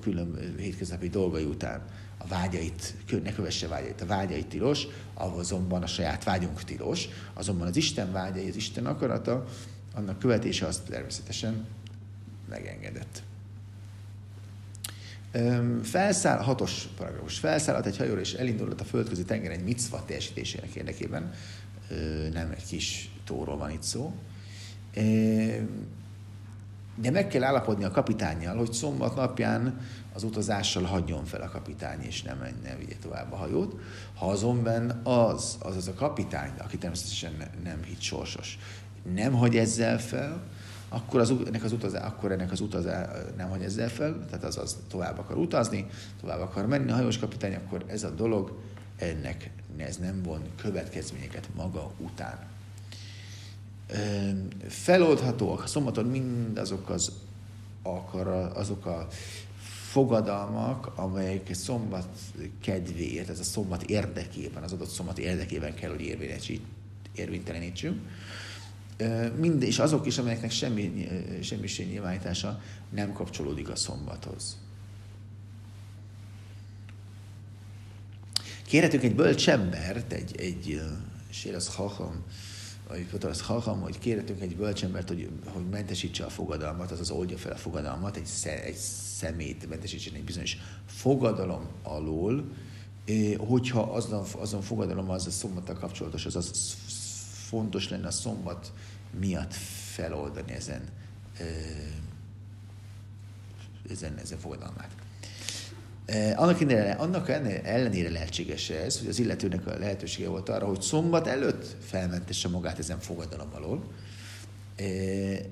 külön 0.00 0.54
hétköznapi 0.58 1.08
dolgai 1.08 1.44
után 1.44 1.82
a 2.18 2.26
vágyait, 2.26 2.94
ne 3.22 3.32
kövesse 3.32 3.68
vágyait, 3.68 4.00
a 4.00 4.06
vágyait 4.06 4.46
tilos, 4.46 4.86
azonban 5.14 5.82
a 5.82 5.86
saját 5.86 6.24
vágyunk 6.24 6.64
tilos, 6.64 7.08
azonban 7.34 7.66
az 7.66 7.76
Isten 7.76 8.12
vágyai, 8.12 8.48
az 8.48 8.56
Isten 8.56 8.86
akarata, 8.86 9.44
annak 9.94 10.18
követése 10.18 10.66
az 10.66 10.82
természetesen 10.88 11.66
megengedett. 12.48 13.22
Felszáll, 15.82 16.42
hatos 16.42 16.88
paragrafus, 16.96 17.38
felszállat 17.38 17.86
egy 17.86 17.96
hajóra 17.96 18.20
és 18.20 18.32
elindulott 18.32 18.80
a 18.80 18.84
földközi 18.84 19.24
tenger 19.24 19.50
egy 19.50 19.64
micva 19.64 20.04
teljesítésének 20.04 20.74
érdekében, 20.74 21.32
nem 22.32 22.50
egy 22.50 22.66
kis 22.66 23.10
tóról 23.24 23.56
van 23.56 23.70
itt 23.70 23.82
szó, 23.82 24.14
de 26.94 27.10
meg 27.10 27.28
kell 27.28 27.42
állapodni 27.42 27.84
a 27.84 27.90
kapitányjal, 27.90 28.56
hogy 28.56 28.72
szombat 28.72 29.14
napján 29.14 29.80
az 30.12 30.22
utazással 30.22 30.82
hagyjon 30.82 31.24
fel 31.24 31.42
a 31.42 31.48
kapitány, 31.48 32.02
és 32.02 32.22
nem, 32.22 32.38
menjen 32.38 32.78
vigye 32.78 32.94
tovább 33.02 33.32
a 33.32 33.36
hajót. 33.36 33.80
Ha 34.14 34.26
azonban 34.26 34.90
az, 35.04 35.56
az 35.60 35.76
az 35.76 35.88
a 35.88 35.94
kapitány, 35.94 36.52
aki 36.58 36.78
természetesen 36.78 37.32
nem 37.64 37.82
hit 37.82 38.00
sorsos, 38.00 38.58
nem 39.14 39.32
hagy 39.32 39.56
ezzel 39.56 39.98
fel, 39.98 40.42
akkor, 40.88 41.20
az, 41.20 41.34
ennek 41.46 41.64
az 41.64 41.72
utazá, 41.72 42.06
akkor 42.06 42.32
ennek 42.32 42.52
az 42.52 42.60
utazá 42.60 43.10
nem 43.36 43.48
hagy 43.48 43.62
ezzel 43.62 43.88
fel, 43.88 44.24
tehát 44.26 44.44
az, 44.44 44.58
az 44.58 44.76
tovább 44.88 45.18
akar 45.18 45.36
utazni, 45.36 45.86
tovább 46.20 46.40
akar 46.40 46.66
menni 46.66 46.90
a 46.90 46.94
hajós 46.94 47.18
kapitány, 47.18 47.54
akkor 47.54 47.84
ez 47.86 48.04
a 48.04 48.10
dolog, 48.10 48.58
ennek 48.98 49.50
ez 49.76 49.96
nem 49.96 50.22
von 50.22 50.42
következményeket 50.56 51.48
maga 51.54 51.90
után. 51.98 52.53
Feloldhatóak 54.68 55.62
a 55.62 55.66
szombaton 55.66 56.04
mindazok 56.04 56.90
az 56.90 57.12
akar, 57.82 58.26
azok 58.54 58.86
a 58.86 59.08
fogadalmak, 59.90 60.92
amelyek 60.96 61.54
szombat 61.54 62.08
kedvéért, 62.60 63.28
ez 63.28 63.38
a 63.38 63.44
szombat 63.44 63.82
érdekében, 63.82 64.62
az 64.62 64.72
adott 64.72 64.88
szombat 64.88 65.18
érdekében 65.18 65.74
kell, 65.74 65.90
hogy 65.90 66.60
érvénytelenítsünk 67.14 68.00
mind, 69.36 69.62
és 69.62 69.78
azok 69.78 70.06
is, 70.06 70.18
amelyeknek 70.18 70.50
semmi, 70.50 71.08
semmiség 71.42 71.88
nyilvánítása 71.88 72.60
nem 72.90 73.12
kapcsolódik 73.12 73.68
a 73.68 73.76
szombathoz. 73.76 74.56
Kérhetünk 78.66 79.02
egy 79.02 79.14
bölcs 79.14 79.48
embert, 79.48 80.12
egy, 80.12 80.36
egy 80.36 80.82
sér 81.30 81.54
az 81.54 81.74
hacham, 81.74 82.24
vagy 82.88 83.24
az 83.24 83.40
hacham, 83.40 83.80
hogy 83.80 83.98
kérhetünk 83.98 84.40
egy 84.40 84.56
bölcsembert, 84.56 85.08
hogy, 85.08 85.30
hogy 85.44 85.68
mentesítse 85.68 86.24
a 86.24 86.28
fogadalmat, 86.28 86.90
azaz 86.90 87.10
oldja 87.10 87.38
fel 87.38 87.52
a 87.52 87.56
fogadalmat, 87.56 88.16
egy, 88.16 88.28
egy 88.64 88.76
szemét 89.16 89.68
mentesítsen 89.68 90.14
egy 90.14 90.24
bizonyos 90.24 90.56
fogadalom 90.86 91.66
alól, 91.82 92.44
hogyha 93.38 93.82
azon, 93.82 94.24
azon 94.38 94.62
fogadalom 94.62 95.10
az 95.10 95.26
a 95.26 95.30
szombattal 95.30 95.74
kapcsolatos, 95.74 96.26
az, 96.26 96.36
az 96.36 96.76
fontos 97.46 97.88
lenne 97.88 98.06
a 98.06 98.10
szombat 98.10 98.72
miatt 99.18 99.54
feloldani 99.92 100.52
ezen, 100.52 100.88
ezen, 103.90 104.16
ezen 104.18 104.38
fogadalmát. 104.38 105.03
Annak, 106.34 106.60
ellenére, 106.60 106.92
annak 106.92 107.28
ellenére 107.64 108.10
lehetséges 108.10 108.70
ez, 108.70 108.98
hogy 108.98 109.08
az 109.08 109.18
illetőnek 109.18 109.66
a 109.66 109.78
lehetősége 109.78 110.28
volt 110.28 110.48
arra, 110.48 110.66
hogy 110.66 110.80
szombat 110.80 111.26
előtt 111.26 111.76
felmentesse 111.86 112.48
magát 112.48 112.78
ezen 112.78 112.98
fogadalom 112.98 113.48
alól. 113.54 113.84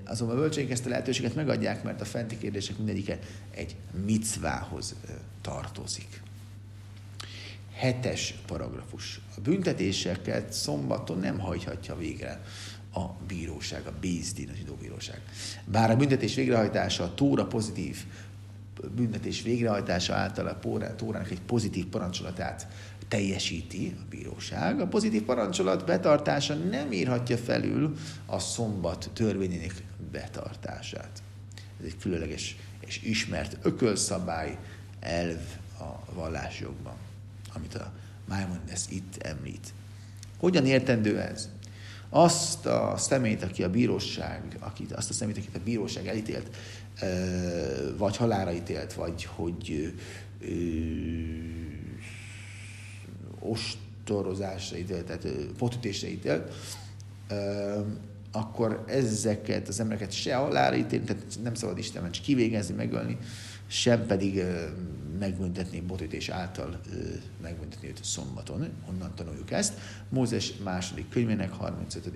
Azonban 0.05 0.37
a 0.37 0.41
bölcseink 0.41 0.71
ezt 0.71 0.87
a 0.87 0.89
lehetőséget 0.89 1.35
megadják, 1.35 1.83
mert 1.83 2.01
a 2.01 2.05
fenti 2.05 2.39
kérdések 2.39 2.77
mindegyike 2.77 3.19
egy 3.51 3.77
micvához 4.05 4.95
tartozik. 5.41 6.23
Hetes 7.73 8.35
paragrafus. 8.47 9.21
A 9.37 9.41
büntetéseket 9.41 10.53
szombaton 10.53 11.19
nem 11.19 11.39
hajthatja 11.39 11.97
végre 11.97 12.43
a 12.95 13.07
bíróság, 13.27 13.87
a 13.87 13.93
Bézdin, 14.01 14.49
a 14.49 14.57
zsidó 14.57 14.75
bíróság. 14.75 15.21
Bár 15.65 15.91
a 15.91 15.97
büntetés 15.97 16.35
végrehajtása, 16.35 17.05
a 17.05 17.15
tóra 17.15 17.47
pozitív 17.47 18.05
büntetés 18.95 19.43
végrehajtása 19.43 20.15
által 20.15 20.47
a 20.47 20.95
tórának 20.97 21.31
egy 21.31 21.41
pozitív 21.41 21.87
parancsolatát 21.87 22.67
teljesíti 23.09 23.97
a 23.99 24.05
bíróság. 24.11 24.81
A 24.81 24.87
pozitív 24.87 25.23
parancsolat 25.23 25.87
betartása 25.87 26.55
nem 26.55 26.93
írhatja 26.93 27.37
felül 27.37 27.97
a 28.27 28.39
szombat 28.39 29.11
törvényének 29.13 29.83
betartását. 30.13 31.23
Ez 31.81 31.85
egy 31.85 31.97
különleges 31.99 32.57
és 32.81 33.03
ismert 33.03 33.59
ökölszabály 33.63 34.59
elv 35.01 35.41
a 35.79 36.15
vallásjogban 36.15 36.95
amit 37.53 37.75
a 37.75 37.93
Maimonides 38.29 38.81
itt 38.89 39.17
említ. 39.23 39.73
Hogyan 40.39 40.67
értendő 40.67 41.21
ez? 41.21 41.49
Azt 42.09 42.67
a 42.67 42.95
szemét, 42.97 43.43
aki 43.43 43.63
a 43.63 43.71
bíróság, 43.71 44.57
akit, 44.59 44.93
azt 44.93 45.11
a 45.11 45.13
szemét, 45.13 45.37
akit 45.37 45.57
a 45.57 45.63
bíróság 45.65 46.07
elítélt, 46.07 46.57
vagy 47.97 48.17
halára 48.17 48.53
ítélt, 48.53 48.93
vagy 48.93 49.25
hogy 49.25 49.95
ö, 50.41 50.47
ostorozásra 53.39 54.77
ítélt, 54.77 55.05
tehát 55.05 55.29
potütésre 55.59 56.09
ítélt, 56.09 56.53
ö, 57.29 57.81
akkor 58.33 58.85
ezeket 58.87 59.69
az 59.69 59.81
embereket 59.81 60.13
se 60.13 60.35
halára 60.35 60.77
ítélt, 60.77 61.05
tehát 61.05 61.25
nem 61.43 61.55
szabad 61.55 61.79
Istenben 61.79 62.11
csak 62.11 62.25
kivégezni, 62.25 62.75
megölni, 62.75 63.19
sem 63.67 64.07
pedig 64.07 64.43
megbüntetni 65.19 65.81
botütés 65.81 66.29
által 66.29 66.81
megbüntetni 67.43 67.89
őt 67.89 68.05
szombaton. 68.05 68.69
Honnan 68.87 69.15
tanuljuk 69.15 69.51
ezt? 69.51 69.79
Mózes 70.09 70.53
második 70.65 71.09
könyvének 71.09 71.51
35 71.51 72.11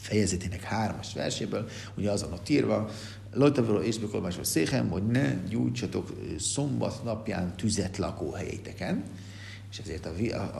fejezetének 0.00 0.62
hármas 0.62 1.12
verséből, 1.12 1.68
ugye 1.96 2.10
azon 2.10 2.32
ott 2.32 2.48
írva, 2.48 2.90
Lojtavaló 3.32 3.80
és 3.80 3.98
Bekolmásról 3.98 4.44
székem, 4.44 4.88
hogy 4.88 5.06
ne 5.06 5.34
gyújtsatok 5.48 6.12
szombat 6.38 7.04
napján 7.04 7.56
tüzet 7.56 7.96
lakóhelyeiteken, 7.96 9.04
és 9.70 9.78
ezért 9.78 10.06
a, 10.06 10.12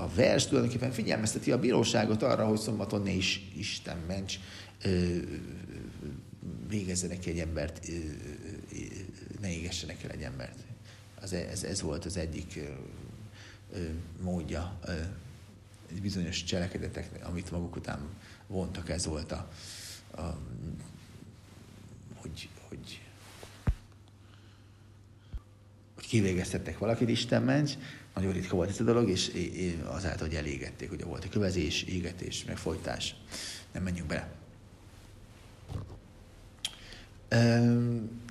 a, 0.03 0.11
vers 0.15 0.47
tulajdonképpen 0.47 0.91
figyelmezteti 0.91 1.53
a 1.53 1.59
bíróságot 1.59 2.23
arra, 2.23 2.47
hogy 2.47 2.59
szombaton 2.59 3.03
ne 3.03 3.11
is 3.11 3.51
Isten 3.57 3.97
ments, 4.07 4.39
végezzenek 6.69 7.27
egy 7.27 7.39
embert 7.39 7.89
ne 9.41 9.53
égessenek 9.53 10.03
el 10.03 10.11
egy 10.11 10.23
embert. 10.23 10.59
Az, 11.21 11.33
ez, 11.33 11.65
ez 11.65 11.83
volt 11.83 12.05
az 12.05 12.17
egyik 12.17 12.53
ö, 12.57 12.71
ö, 13.79 13.85
módja 14.23 14.79
ö, 14.85 14.93
bizonyos 16.03 16.45
cselekedetek, 16.45 17.11
amit 17.23 17.51
maguk 17.51 17.77
után 17.77 18.09
vontak, 18.51 18.89
ez 18.89 19.07
volt 19.07 19.33
a, 19.33 19.49
a 20.17 20.39
hogy, 22.15 22.49
hogy, 22.69 23.01
hogy 25.95 26.07
kivégeztettek 26.07 26.79
valakit, 26.79 27.09
Isten 27.09 27.43
ments, 27.43 27.73
nagyon 28.15 28.33
ritka 28.33 28.57
volt 28.57 28.69
ez 28.69 28.81
a 28.81 28.85
dolog, 28.85 29.09
és 29.09 29.31
azáltal, 29.85 30.27
hogy 30.27 30.37
elégették, 30.37 30.93
ugye 30.93 31.05
volt 31.05 31.25
a 31.25 31.29
kövezés, 31.29 31.83
égetés, 31.83 32.45
meg 32.45 32.57
folytás. 32.57 33.15
Nem 33.73 33.83
menjünk 33.83 34.09
bele. 34.09 34.29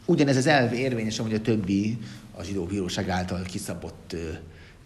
Ugyanez 0.05 0.37
az 0.37 0.45
elv 0.45 0.73
érvényes, 0.73 1.19
amúgy 1.19 1.33
a 1.33 1.41
többi 1.41 1.97
a 2.31 2.43
zsidó 2.43 2.65
bíróság 2.65 3.09
által 3.09 3.43
kiszabott 3.43 4.15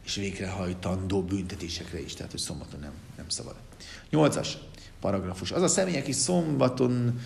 és 0.06 0.16
végrehajtandó 0.16 1.24
büntetésekre 1.24 2.02
is, 2.02 2.14
tehát 2.14 2.32
hogy 2.32 2.40
szombaton 2.40 2.80
nem, 2.80 2.94
nem 3.18 3.30
szabad. 3.30 3.56
Nyolcas 4.10 4.58
paragrafus. 5.04 5.52
Az 5.52 5.62
a 5.62 5.68
személy, 5.68 5.98
aki 5.98 6.12
szombaton 6.12 7.20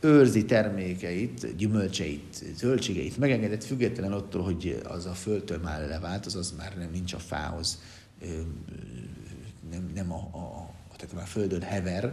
őrzi 0.00 0.44
termékeit, 0.44 1.56
gyümölcseit, 1.56 2.44
zöldségeit, 2.56 3.18
megengedett 3.18 3.64
független 3.64 4.12
attól, 4.12 4.42
hogy 4.42 4.80
az 4.88 5.06
a 5.06 5.12
földtől 5.12 5.58
már 5.58 5.88
levált, 5.88 6.26
az 6.26 6.54
már 6.56 6.76
nem 6.76 6.90
nincs 6.92 7.12
a 7.12 7.18
fához, 7.18 7.78
nem, 9.70 9.90
nem 9.94 10.12
a, 10.12 10.16
a, 10.16 10.70
tehát 10.96 11.14
már 11.14 11.26
földön 11.26 11.62
hever, 11.62 12.12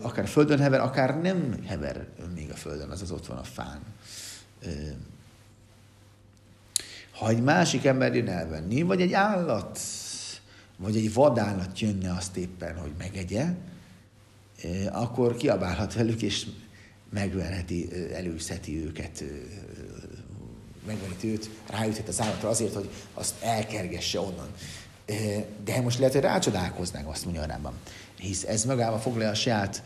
akár 0.00 0.28
földön 0.28 0.58
hever, 0.58 0.80
akár 0.80 1.20
nem 1.20 1.64
hever 1.66 2.06
még 2.34 2.50
a 2.50 2.56
földön, 2.56 2.90
az 2.90 3.02
az 3.02 3.10
ott 3.10 3.26
van 3.26 3.38
a 3.38 3.42
fán. 3.42 3.80
Ha 7.10 7.28
egy 7.28 7.42
másik 7.42 7.84
ember 7.84 8.14
jön 8.14 8.28
elvenni, 8.28 8.82
vagy 8.82 9.00
egy 9.00 9.12
állat, 9.12 9.78
vagy 10.76 10.96
egy 10.96 11.12
vadállat 11.12 11.80
jönne 11.80 12.12
azt 12.12 12.36
éppen, 12.36 12.76
hogy 12.76 12.92
megegye, 12.98 13.46
akkor 14.92 15.36
kiabálhat 15.36 15.94
velük, 15.94 16.22
és 16.22 16.46
megverheti, 17.10 17.88
előszeti 18.12 18.84
őket, 18.84 19.24
megverheti 20.86 21.28
őt, 21.28 21.50
ráüthet 21.70 22.08
az 22.08 22.20
állatra 22.20 22.48
azért, 22.48 22.74
hogy 22.74 22.90
azt 23.14 23.42
elkergesse 23.42 24.20
onnan. 24.20 24.48
De 25.64 25.80
most 25.80 25.98
lehet, 25.98 26.12
hogy 26.12 26.22
rácsodálkoznánk, 26.22 27.08
azt 27.08 27.24
mondja 27.24 27.42
a. 27.42 27.74
Hisz 28.18 28.44
ez 28.44 28.64
magába 28.64 28.98
foglalja 28.98 29.30
a 29.30 29.34
saját 29.34 29.82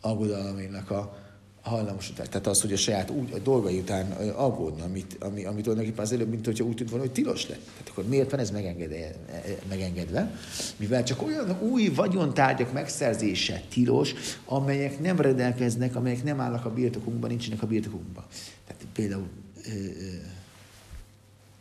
aggodalmainak 0.00 0.90
a, 0.90 1.18
hajlamosítás. 1.68 2.28
Tehát 2.28 2.46
az, 2.46 2.60
hogy 2.60 2.72
a 2.72 2.76
saját 2.76 3.10
úgy, 3.10 3.32
a 3.32 3.38
dolgai 3.38 3.78
után 3.78 4.10
aggódna, 4.36 4.84
amit, 4.84 5.16
ami, 5.20 5.44
ami 5.44 5.60
tulajdonképpen 5.60 6.04
az 6.04 6.12
előbb, 6.12 6.28
mint 6.28 6.44
hogyha 6.44 6.64
úgy 6.64 6.74
tűnt 6.74 6.90
volna, 6.90 7.04
hogy 7.04 7.14
tilos 7.14 7.48
lett. 7.48 7.64
Tehát 7.72 7.88
akkor 7.88 8.04
miért 8.04 8.30
van 8.30 8.40
ez 8.40 8.50
megengedve? 8.50 9.14
megengedve? 9.68 10.38
Mivel 10.76 11.04
csak 11.04 11.22
olyan 11.22 11.58
új 11.60 11.88
vagyontárgyak 11.88 12.72
megszerzése 12.72 13.62
tilos, 13.68 14.14
amelyek 14.44 15.00
nem 15.00 15.20
rendelkeznek, 15.20 15.96
amelyek 15.96 16.24
nem 16.24 16.40
állnak 16.40 16.64
a 16.64 16.72
birtokunkban, 16.72 17.30
nincsenek 17.30 17.62
a 17.62 17.66
birtokunkban. 17.66 18.24
Tehát 18.66 18.82
például 18.92 19.28
ö, 19.64 19.70
ö, 19.70 20.14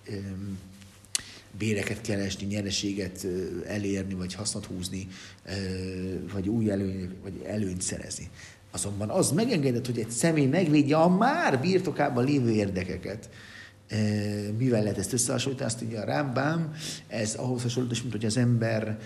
ö, 0.10 0.20
béreket 1.58 2.02
keresni, 2.02 2.46
nyereséget 2.46 3.28
elérni, 3.66 4.14
vagy 4.14 4.34
hasznot 4.34 4.66
húzni, 4.66 5.08
vagy 6.34 6.50
új 6.50 6.70
előny, 6.70 7.10
vagy 7.24 7.42
előnyt 7.46 7.82
szerezni. 7.82 8.30
Azonban 8.72 9.10
az 9.10 9.32
megengedett, 9.32 9.86
hogy 9.86 10.00
egy 10.00 10.10
személy 10.10 10.46
megvédje 10.46 10.98
a 10.98 11.10
már 11.10 11.60
birtokában 11.60 12.26
lévő 12.26 12.52
érdekeket. 12.52 13.30
E, 13.88 13.98
mivel 14.58 14.82
lehet 14.82 14.98
ezt 14.98 15.14
összehasonlítani? 15.14 15.70
Azt 15.70 15.82
mondja 15.82 16.02
a 16.02 16.06
Rámbám, 16.06 16.74
ez 17.08 17.36
ahhoz 17.36 17.62
hasonlít, 17.62 18.02
mint 18.02 18.12
hogy 18.12 18.26
az 18.26 18.38
ember 18.38 19.00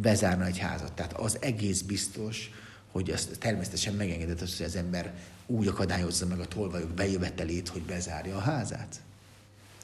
bezárna 0.00 0.44
egy 0.44 0.58
házat. 0.58 0.92
Tehát 0.92 1.12
az 1.12 1.36
egész 1.40 1.80
biztos, 1.80 2.50
hogy 2.92 3.10
az 3.10 3.28
természetesen 3.38 3.94
megengedett 3.94 4.38
hogy 4.38 4.66
az 4.66 4.76
ember 4.76 5.14
úgy 5.46 5.66
akadályozza 5.66 6.26
meg 6.26 6.40
a 6.40 6.46
tolvajok 6.46 6.90
bejövetelét, 6.90 7.68
hogy 7.68 7.82
bezárja 7.82 8.36
a 8.36 8.40
házát. 8.40 9.00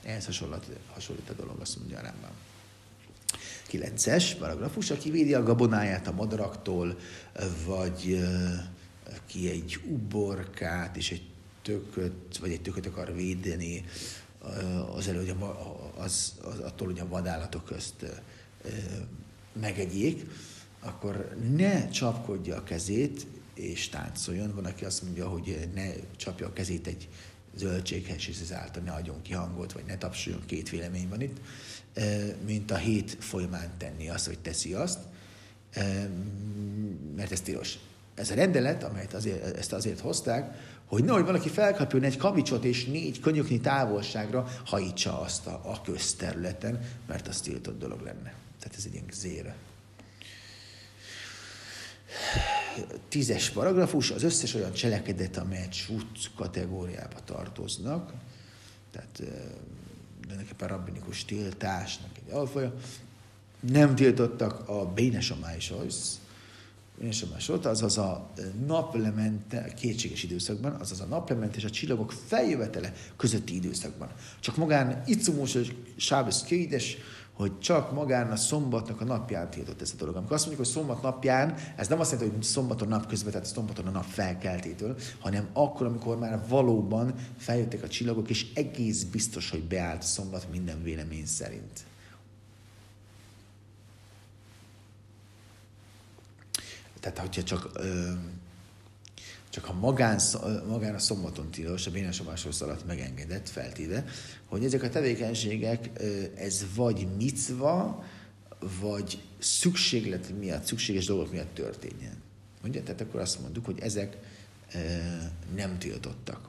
Ehhez 0.03 0.27
hasonlít, 0.27 0.65
hasonlít 0.93 1.31
a 1.31 1.33
dolog, 1.33 1.61
azt 1.61 1.79
mondja 1.79 1.99
a 1.99 2.03
Rámbám. 2.03 2.31
9-es 3.71 4.33
paragrafus, 4.39 4.91
aki 4.91 5.11
védi 5.11 5.35
a 5.35 5.43
gabonáját 5.43 6.07
a 6.07 6.13
madaraktól, 6.13 6.99
vagy 7.67 8.25
ki 9.27 9.51
egy 9.51 9.81
uborkát 9.89 10.97
és 10.97 11.11
egy 11.11 11.23
tököt, 11.63 12.39
vagy 12.39 12.53
egy 12.53 12.63
tököt 12.63 12.87
akar 12.87 13.15
védeni, 13.15 13.85
az 14.97 15.09
elő, 15.09 15.19
hogy 15.19 15.35
az, 15.97 16.35
az, 16.43 16.59
attól, 16.59 16.87
hogy 16.87 16.99
a 16.99 17.09
vadállatok 17.09 17.65
közt 17.65 18.07
megegyék, 19.53 20.27
akkor 20.81 21.37
ne 21.57 21.89
csapkodja 21.89 22.57
a 22.57 22.63
kezét 22.63 23.27
és 23.55 23.89
táncoljon. 23.89 24.55
Van, 24.55 24.65
aki 24.65 24.85
azt 24.85 25.03
mondja, 25.03 25.29
hogy 25.29 25.69
ne 25.75 25.93
csapja 26.17 26.47
a 26.47 26.53
kezét 26.53 26.87
egy 26.87 27.09
zöldséghez, 27.57 28.17
és 28.17 28.41
ezáltal 28.43 28.83
ne 28.83 28.93
adjon 28.93 29.23
ki 29.23 29.33
hangot, 29.33 29.73
vagy 29.73 29.85
ne 29.85 29.99
tapsoljon, 29.99 30.43
két 30.47 30.69
vélemény 30.69 31.09
van 31.09 31.21
itt, 31.21 31.41
mint 32.47 32.71
a 32.71 32.77
hét 32.77 33.17
folyamán 33.21 33.71
tenni 33.79 34.09
azt, 34.09 34.27
hogy 34.27 34.39
teszi 34.39 34.75
azt, 34.75 34.99
mert 37.17 37.33
ez 37.33 37.41
tilos. 37.41 37.79
Ez 38.15 38.31
a 38.31 38.35
rendelet, 38.35 38.85
amelyet 38.85 39.15
azért, 39.15 39.57
ezt 39.57 39.73
azért 39.73 40.01
hozták, 40.01 40.55
hogy 40.87 41.05
nehogy 41.05 41.25
valaki 41.25 41.49
felkapjon 41.49 42.03
egy 42.03 42.17
kavicsot 42.17 42.65
és 42.65 42.85
négy 42.85 43.21
könyöknyi 43.21 43.61
távolságra 43.61 44.49
hajítsa 44.65 45.21
azt 45.21 45.47
a, 45.47 45.61
a 45.65 45.81
közterületen, 45.81 46.81
mert 47.07 47.29
az 47.29 47.41
tiltott 47.41 47.79
dolog 47.79 48.01
lenne. 48.01 48.35
Tehát 48.59 48.77
ez 48.77 48.85
egy 48.87 48.93
ilyen 48.93 49.05
zére. 49.13 49.57
Tízes 53.09 53.51
paragrafus, 53.51 54.11
az 54.11 54.23
összes 54.23 54.55
olyan 54.55 54.73
cselekedet, 54.73 55.37
amelyet 55.37 55.73
sút 55.73 56.31
kategóriába 56.37 57.19
tartoznak, 57.25 58.13
tehát 58.93 59.23
tulajdonképpen 60.21 60.69
rabbinikus 60.69 61.25
tiltásnak 61.25 62.11
egy 62.27 62.33
alfaja, 62.33 62.75
nem 63.61 63.95
tiltottak 63.95 64.69
a 64.69 64.87
bénes 64.87 65.31
a 65.31 65.37
másod, 67.31 67.67
azaz 67.67 67.99
a 67.99 68.33
naplemente, 68.67 69.75
kétséges 69.75 70.23
időszakban, 70.23 70.73
azaz 70.73 71.01
a 71.01 71.05
naplemente 71.05 71.57
és 71.57 71.65
a 71.65 71.71
csillagok 71.71 72.13
feljövetele 72.27 72.93
közötti 73.17 73.55
időszakban. 73.55 74.09
Csak 74.41 74.57
magán 74.57 75.03
Icumós 75.07 75.55
és 75.55 75.73
Sábesz 75.97 76.43
kédes, 76.43 76.97
hogy 77.41 77.59
csak 77.59 77.93
magán 77.93 78.31
a 78.31 78.37
szombatnak 78.37 79.01
a 79.01 79.05
napján 79.05 79.51
tiltott 79.51 79.81
ez 79.81 79.93
a 79.95 79.99
dolog. 79.99 80.17
Amikor 80.17 80.33
azt 80.33 80.47
mondjuk, 80.47 80.67
hogy 80.67 80.75
szombat 80.75 81.03
napján, 81.03 81.55
ez 81.77 81.89
nem 81.89 82.01
azt 82.01 82.13
jelenti, 82.13 82.35
hogy 82.35 82.43
szombaton 82.45 82.89
nap 82.89 83.07
közben, 83.07 83.33
tehát 83.33 83.47
szombaton 83.47 83.87
a 83.87 83.91
nap 83.91 84.05
felkeltétől, 84.05 84.97
hanem 85.19 85.49
akkor, 85.53 85.87
amikor 85.87 86.19
már 86.19 86.45
valóban 86.49 87.15
feljöttek 87.37 87.83
a 87.83 87.89
csillagok, 87.89 88.31
és 88.31 88.47
egész 88.55 89.03
biztos, 89.03 89.51
hogy 89.51 89.63
beállt 89.63 90.03
szombat 90.03 90.47
minden 90.51 90.83
vélemény 90.83 91.27
szerint. 91.27 91.90
Tehát, 97.01 97.19
hogyha 97.19 97.43
csak, 97.43 97.81
csak 99.51 99.65
ha 99.65 99.73
magán, 99.73 100.21
magán 100.69 100.95
a 100.95 100.99
szombaton 100.99 101.51
tilos, 101.51 101.87
a 101.87 101.91
bénasobáshoz 101.91 102.63
alatt 102.63 102.87
megengedett, 102.87 103.49
feltéve, 103.49 104.05
hogy 104.47 104.65
ezek 104.65 104.83
a 104.83 104.89
tevékenységek, 104.89 105.91
ez 106.37 106.65
vagy 106.75 107.09
micva, 107.17 108.05
vagy 108.81 109.23
szükséglet 109.39 110.39
miatt, 110.39 110.65
szükséges 110.65 111.07
dolgok 111.07 111.31
miatt 111.33 111.55
történjen. 111.55 112.23
Ugye? 112.65 112.83
Tehát 112.83 113.01
akkor 113.01 113.21
azt 113.21 113.41
mondjuk, 113.41 113.65
hogy 113.65 113.81
ezek 113.81 114.17
nem 115.55 115.79
tiltottak. 115.79 116.49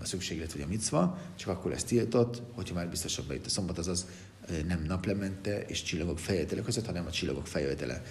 A 0.00 0.04
szükséglet 0.04 0.52
vagy 0.52 0.62
a 0.62 0.66
micva, 0.66 1.18
csak 1.36 1.48
akkor 1.48 1.70
lesz 1.70 1.84
tiltott, 1.84 2.42
hogyha 2.52 2.74
már 2.74 2.88
biztosabb 2.88 3.30
itt 3.30 3.46
a 3.46 3.48
szombat, 3.48 3.78
azaz 3.78 4.06
nem 4.66 4.82
naplemente 4.82 5.60
és 5.60 5.82
csillagok 5.82 6.18
feljövetele 6.18 6.62
között, 6.62 6.86
hanem 6.86 7.06
a 7.06 7.10
csillagok 7.10 7.46
feljövetele 7.46 8.02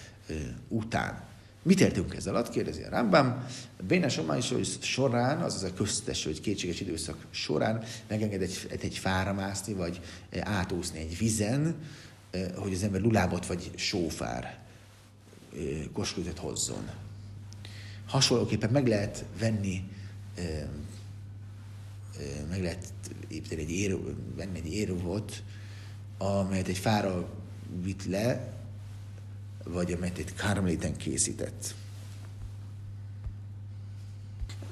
után. 0.68 1.24
Mit 1.64 1.80
értünk 1.80 2.16
ez 2.16 2.28
alatt? 2.28 2.50
Kérdezi 2.50 2.84
a 2.84 2.90
Rambam. 2.90 3.46
Béne 3.88 4.08
is 4.38 4.78
során, 4.82 5.42
azaz 5.42 5.64
a 5.64 5.74
köztes 5.74 6.24
vagy 6.24 6.42
kétséges 6.42 6.80
időszak 6.80 7.26
során 7.30 7.84
megenged 8.08 8.42
egy, 8.42 8.68
egy 8.82 8.98
fára 8.98 9.34
mászni, 9.34 9.74
vagy 9.74 10.02
átúszni 10.40 11.00
egy 11.00 11.18
vizen, 11.18 11.76
hogy 12.56 12.74
az 12.74 12.84
ember 12.84 13.02
lulábot 13.02 13.46
vagy 13.46 13.72
sófár 13.76 14.60
koskultet 15.92 16.38
hozzon. 16.38 16.90
Hasonlóképpen 18.08 18.70
meg 18.70 18.88
lehet 18.88 19.26
venni 19.40 19.84
meg 22.50 22.62
lehet 22.62 22.92
építeni 23.28 23.62
egy 23.62 23.72
érő, 23.72 24.16
venni 24.36 24.58
egy 24.58 24.74
érővot, 24.74 25.44
amelyet 26.18 26.68
egy 26.68 26.78
fára 26.78 27.30
vitt 27.82 28.06
le, 28.06 28.54
vagy 29.64 29.92
amelyet 29.92 30.18
egy 30.18 30.34
kármeliten 30.34 30.98
készített. 30.98 31.76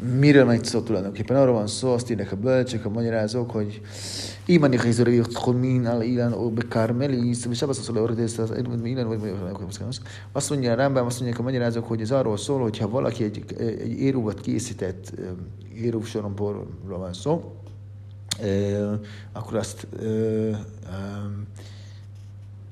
Miről 0.01 0.45
megy 0.45 0.63
szó 0.63 0.81
tulajdonképpen? 0.81 1.37
Arról 1.37 1.53
van 1.53 1.67
szó, 1.67 1.91
azt 1.91 2.09
írnak 2.09 2.31
a 2.31 2.35
bölcsek, 2.35 2.85
a 2.85 2.89
magyarázók, 2.89 3.51
hogy 3.51 3.81
Imani 4.45 4.77
Chizori 4.77 5.19
Chomin 5.19 5.85
al 5.85 6.01
Ilan 6.01 6.33
o 6.33 6.49
Bekarmelis, 6.49 7.45
és 7.49 7.61
azt 7.61 7.83
szól, 7.83 8.07
az 8.07 8.81
Ilan, 8.83 9.07
vagy 9.07 9.19
azt 10.31 10.49
mondja 10.49 10.71
a 10.71 10.75
Rámbám, 10.75 11.05
azt 11.05 11.19
mondják 11.19 11.39
a 11.39 11.43
magyarázók, 11.43 11.87
hogy 11.87 12.01
ez 12.01 12.11
arról 12.11 12.37
szól, 12.37 12.61
hogy 12.61 12.77
ha 12.77 12.89
valaki 12.89 13.23
egy, 13.23 13.43
egy 13.57 13.99
érúvat 13.99 14.41
készített, 14.41 15.13
érúv 15.75 16.05
soromborról 16.05 16.97
van 16.97 17.13
szó, 17.13 17.55
akkor 19.31 19.57
azt 19.57 19.87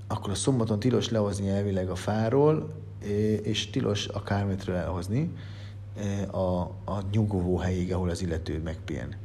akkor 0.08 0.32
a 0.32 0.36
szombaton 0.36 0.80
tilos 0.80 1.10
lehozni 1.10 1.50
elvileg 1.50 1.90
a 1.90 1.96
fáról, 1.96 2.74
és 3.42 3.70
tilos 3.70 4.08
a 4.08 4.24
kármetről 4.24 4.76
elhozni 4.76 5.32
a, 6.32 6.62
a 6.86 7.04
nyugovó 7.12 7.58
helyig, 7.58 7.94
ahol 7.94 8.10
az 8.10 8.22
illető 8.22 8.62
megpihen. 8.64 9.16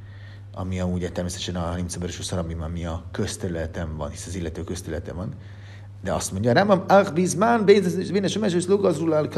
Ami 0.52 0.80
amúgy 0.80 1.12
természetesen 1.12 1.56
a 1.56 1.74
Nimceberes 1.74 2.18
Szaramim, 2.22 2.62
ami 2.62 2.84
a 2.84 3.04
közterületen 3.10 3.96
van, 3.96 4.10
hisz 4.10 4.26
az 4.26 4.34
illető 4.34 4.64
közterületen 4.64 5.16
van. 5.16 5.34
De 6.02 6.12
azt 6.12 6.32
mondja, 6.32 6.52
nem, 6.52 6.70
ach, 6.70 7.12
bizmán, 7.12 7.64
bénes, 7.64 8.32
semmes, 8.32 8.54
és 8.54 8.66
lugazrul 8.66 9.28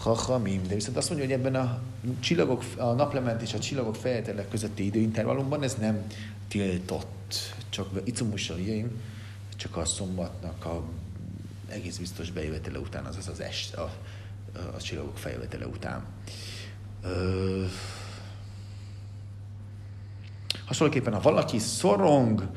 Chachamim. 0.00 0.62
De 0.68 0.74
viszont 0.74 0.96
azt 0.96 1.08
mondja, 1.10 1.26
hogy 1.26 1.36
ebben 1.36 1.54
a 1.54 1.80
csillagok, 2.20 2.64
a 2.76 2.92
naplement 2.92 3.42
és 3.42 3.54
a 3.54 3.58
csillagok 3.58 3.96
fejetelek 3.96 4.48
közötti 4.48 4.84
időintervallumban 4.84 5.62
ez 5.62 5.74
nem 5.74 6.06
tiltott. 6.48 7.34
Csak 7.68 7.88
icumussal 8.04 8.58
jöjjön, 8.58 9.00
csak 9.56 9.76
a 9.76 9.84
szombatnak 9.84 10.64
a 10.64 10.82
egész 11.68 11.96
biztos 11.96 12.30
bejövetele 12.30 12.78
után, 12.78 13.04
azaz 13.04 13.28
az 13.28 13.40
est, 13.40 13.74
a, 13.74 13.92
a 14.74 14.80
csillagok 14.80 15.18
feljövetele 15.18 15.66
után. 15.66 16.04
Ö, 17.02 17.64
hasonlóképpen, 20.66 21.14
ha 21.14 21.20
valaki 21.20 21.58
szorong, 21.58 22.50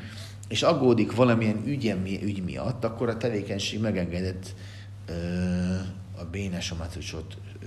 és 0.48 0.64
aggódik 0.64 1.16
valamilyen 1.16 1.62
ügyen, 1.66 2.06
ügy 2.06 2.44
miatt, 2.44 2.84
akkor 2.84 3.10
a 3.10 3.18
tevékenység 3.18 3.80
megengedett 3.80 4.56
a 6.18 6.24
bénes 6.24 6.72
a 6.72 6.88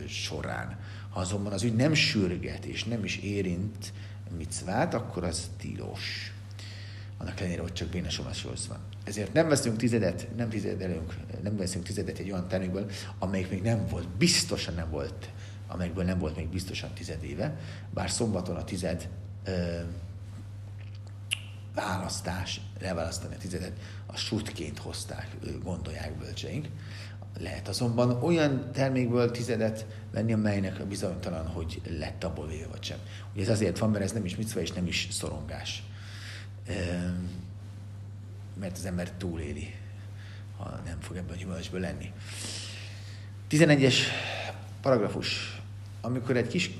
során. 0.08 0.78
Ha 1.10 1.20
azonban 1.20 1.52
az 1.52 1.62
ügy 1.62 1.74
nem 1.74 1.94
sürget, 1.94 2.64
és 2.64 2.84
nem 2.84 3.04
is 3.04 3.16
érint 3.16 3.92
micvát, 4.36 4.94
akkor 4.94 5.24
az 5.24 5.50
tilos. 5.58 6.33
Annak 7.24 7.40
ellenére, 7.40 7.62
hogy 7.62 7.72
csak 7.72 7.88
bénes 7.88 8.16
van. 8.16 8.78
Ezért 9.04 9.32
nem 9.32 9.48
veszünk 9.48 9.76
tizedet, 9.76 10.28
nem 10.36 10.48
tizedelünk, 10.48 11.14
nem 11.42 11.56
veszünk 11.56 11.84
tizedet 11.84 12.18
egy 12.18 12.30
olyan 12.30 12.48
termékből, 12.48 12.90
amelyik 13.18 13.50
még 13.50 13.62
nem 13.62 13.86
volt, 13.86 14.08
biztosan 14.08 14.74
nem 14.74 14.90
volt, 14.90 15.30
amelyikből 15.68 16.04
nem 16.04 16.18
volt 16.18 16.36
még 16.36 16.48
biztosan 16.48 16.92
tized 16.94 17.24
éve, 17.24 17.58
bár 17.94 18.10
szombaton 18.10 18.56
a 18.56 18.64
tized 18.64 19.08
ö, 19.44 19.80
választás, 21.74 22.60
leválasztani 22.80 23.34
a 23.34 23.38
tizedet, 23.38 23.78
a 24.06 24.16
sutként 24.16 24.78
hozták, 24.78 25.28
gondolják 25.62 26.18
bölcseink. 26.18 26.68
Lehet 27.38 27.68
azonban 27.68 28.22
olyan 28.22 28.72
termékből 28.72 29.30
tizedet 29.30 29.86
venni, 30.12 30.32
amelynek 30.32 30.86
bizonytalan, 30.86 31.46
hogy 31.46 31.80
lett 31.98 32.24
abból 32.24 32.46
véve 32.46 32.66
vagy 32.66 32.82
sem. 32.82 32.98
Ugye 33.32 33.42
ez 33.42 33.48
azért 33.48 33.78
van, 33.78 33.90
mert 33.90 34.04
ez 34.04 34.12
nem 34.12 34.24
is 34.24 34.36
micva 34.36 34.60
és 34.60 34.72
nem 34.72 34.86
is 34.86 35.08
szorongás 35.10 35.82
mert 38.60 38.76
az 38.76 38.84
ember 38.84 39.10
túléli, 39.10 39.74
ha 40.56 40.80
nem 40.84 41.00
fog 41.00 41.16
ebből 41.16 41.32
a 41.32 41.38
gyümölcsből 41.38 41.80
lenni. 41.80 42.12
11-es 43.50 43.94
paragrafus. 44.80 45.60
Amikor 46.00 46.36
egy 46.36 46.48
kis 46.48 46.70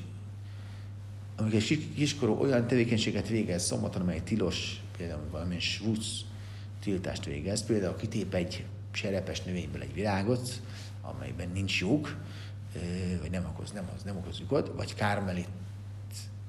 amikor 1.37 1.55
egy 1.55 1.89
kiskorú 1.95 2.33
olyan 2.33 2.67
tevékenységet 2.67 3.29
végez 3.29 3.65
szombaton, 3.65 4.03
amely 4.03 4.23
tilos, 4.23 4.81
például 4.97 5.29
valamilyen 5.31 5.61
svúc 5.61 6.07
tiltást 6.81 7.25
végez, 7.25 7.65
például 7.65 7.97
kitép 7.97 8.35
egy 8.35 8.65
serepes 8.91 9.43
növényből 9.43 9.83
egy 9.83 9.95
virágot, 9.95 10.61
amelyben 11.03 11.49
nincs 11.49 11.81
lyuk, 11.81 12.17
vagy 13.21 13.31
nem 13.31 13.45
okoz, 13.45 13.73
nem, 13.73 13.89
nem 14.05 14.17
okoz 14.17 14.39
lyukot, 14.39 14.73
vagy 14.77 14.95
kármelit 14.95 15.49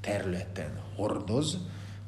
területen 0.01 0.79
hordoz, 0.95 1.57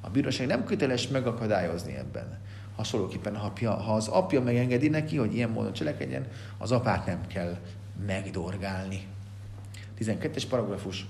a 0.07 0.09
bíróság 0.09 0.47
nem 0.47 0.63
köteles 0.63 1.07
megakadályozni 1.07 1.95
ebben 1.95 2.39
hasonlóképpen 2.77 3.35
ha, 3.35 3.51
ha 3.69 3.93
az 3.93 4.07
apja 4.07 4.41
megengedi 4.41 4.87
neki, 4.87 5.17
hogy 5.17 5.35
ilyen 5.35 5.49
módon 5.49 5.73
cselekedjen, 5.73 6.27
az 6.57 6.71
apát 6.71 7.05
nem 7.05 7.27
kell 7.27 7.57
megdorgálni. 8.05 9.07
12-es 9.99 10.43
paragrafus. 10.49 11.05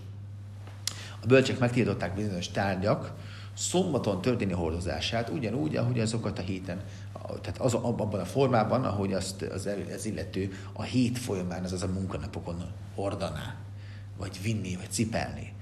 A 1.24 1.26
bölcsek 1.26 1.60
megtiltották 1.60 2.16
bizonyos 2.16 2.50
tárgyak 2.50 3.14
szombaton 3.54 4.22
történni 4.22 4.54
hordozását, 4.54 5.30
ugyanúgy, 5.30 5.76
ahogy 5.76 6.00
azokat 6.00 6.40
a 6.40 6.42
héten, 6.42 6.82
tehát 7.42 7.58
az, 7.58 7.74
abban 7.74 8.20
a 8.20 8.26
formában, 8.26 8.84
ahogy 8.84 9.14
azt 9.14 9.42
az, 9.42 9.70
az 9.96 10.06
illető 10.06 10.52
a 10.74 10.82
hét 10.82 11.18
folyamán, 11.18 11.64
azaz 11.64 11.84
a 11.84 11.88
munkanapokon 11.88 12.64
hordaná, 12.96 13.56
vagy 14.18 14.42
vinni, 14.42 14.76
vagy 14.76 14.90
cipelni. 14.90 15.54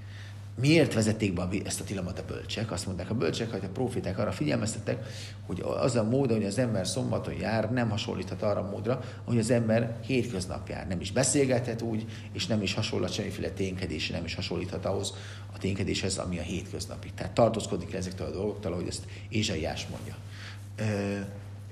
Miért 0.62 0.94
vezették 0.94 1.34
be 1.34 1.48
ezt 1.66 1.82
a 1.82 1.84
tilalmat 1.84 2.20
a 2.20 2.26
bölcsek? 2.26 2.72
Azt 2.72 2.86
mondták 2.86 3.10
a 3.10 3.14
bölcsek, 3.14 3.52
hogy 3.52 3.64
a 3.64 3.68
profiták 3.68 4.18
arra 4.18 4.32
figyelmeztettek, 4.32 5.06
hogy 5.46 5.64
az 5.66 5.96
a 5.96 6.04
mód, 6.04 6.32
hogy 6.32 6.46
az 6.46 6.58
ember 6.58 6.88
szombaton 6.88 7.34
jár, 7.34 7.72
nem 7.72 7.90
hasonlíthat 7.90 8.42
arra 8.42 8.60
a 8.60 8.70
módra, 8.70 9.02
hogy 9.24 9.38
az 9.38 9.50
ember 9.50 10.00
hétköznap 10.06 10.70
jár. 10.70 10.88
Nem 10.88 11.02
is 11.02 11.12
beszélgethet 11.12 11.82
úgy, 11.82 12.06
és 12.32 12.46
nem 12.46 12.62
is 12.62 12.74
hasonlít 12.74 13.14
semmiféle 13.14 13.50
ténykedés, 13.50 14.10
nem 14.10 14.26
is 14.26 14.36
hasonlíthat 14.36 14.86
ahhoz 14.86 15.14
a 15.54 15.58
ténykedéshez, 15.58 16.18
ami 16.18 16.40
a 16.40 16.42
hétköznapi. 16.42 17.12
Tehát 17.16 17.34
tartózkodik 17.34 17.94
ezektől 17.94 18.28
a 18.28 18.32
dolgoktól, 18.32 18.72
ahogy 18.72 18.88
ezt 18.88 19.04
Ézsaiás 19.30 19.88
mondja. 19.88 20.16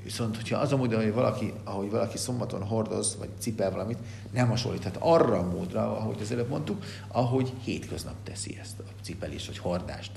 Viszont, 0.03 0.35
hogyha 0.35 0.57
az 0.57 0.71
a 0.71 0.77
mód, 0.77 0.93
hogy 0.93 1.13
valaki, 1.13 1.53
ahogy 1.63 1.89
valaki 1.89 2.17
szombaton 2.17 2.63
hordoz, 2.63 3.15
vagy 3.19 3.29
cipel 3.39 3.71
valamit, 3.71 3.97
nem 4.31 4.47
hasonlíthat 4.47 4.97
arra 4.99 5.37
a 5.37 5.49
módra, 5.49 5.97
ahogy 5.97 6.17
az 6.21 6.31
előbb 6.31 6.49
mondtuk, 6.49 6.83
ahogy 7.07 7.53
hétköznap 7.63 8.15
teszi 8.23 8.57
ezt 8.61 8.79
a 8.79 8.83
cipelést, 9.01 9.47
vagy 9.47 9.57
hordást, 9.57 10.11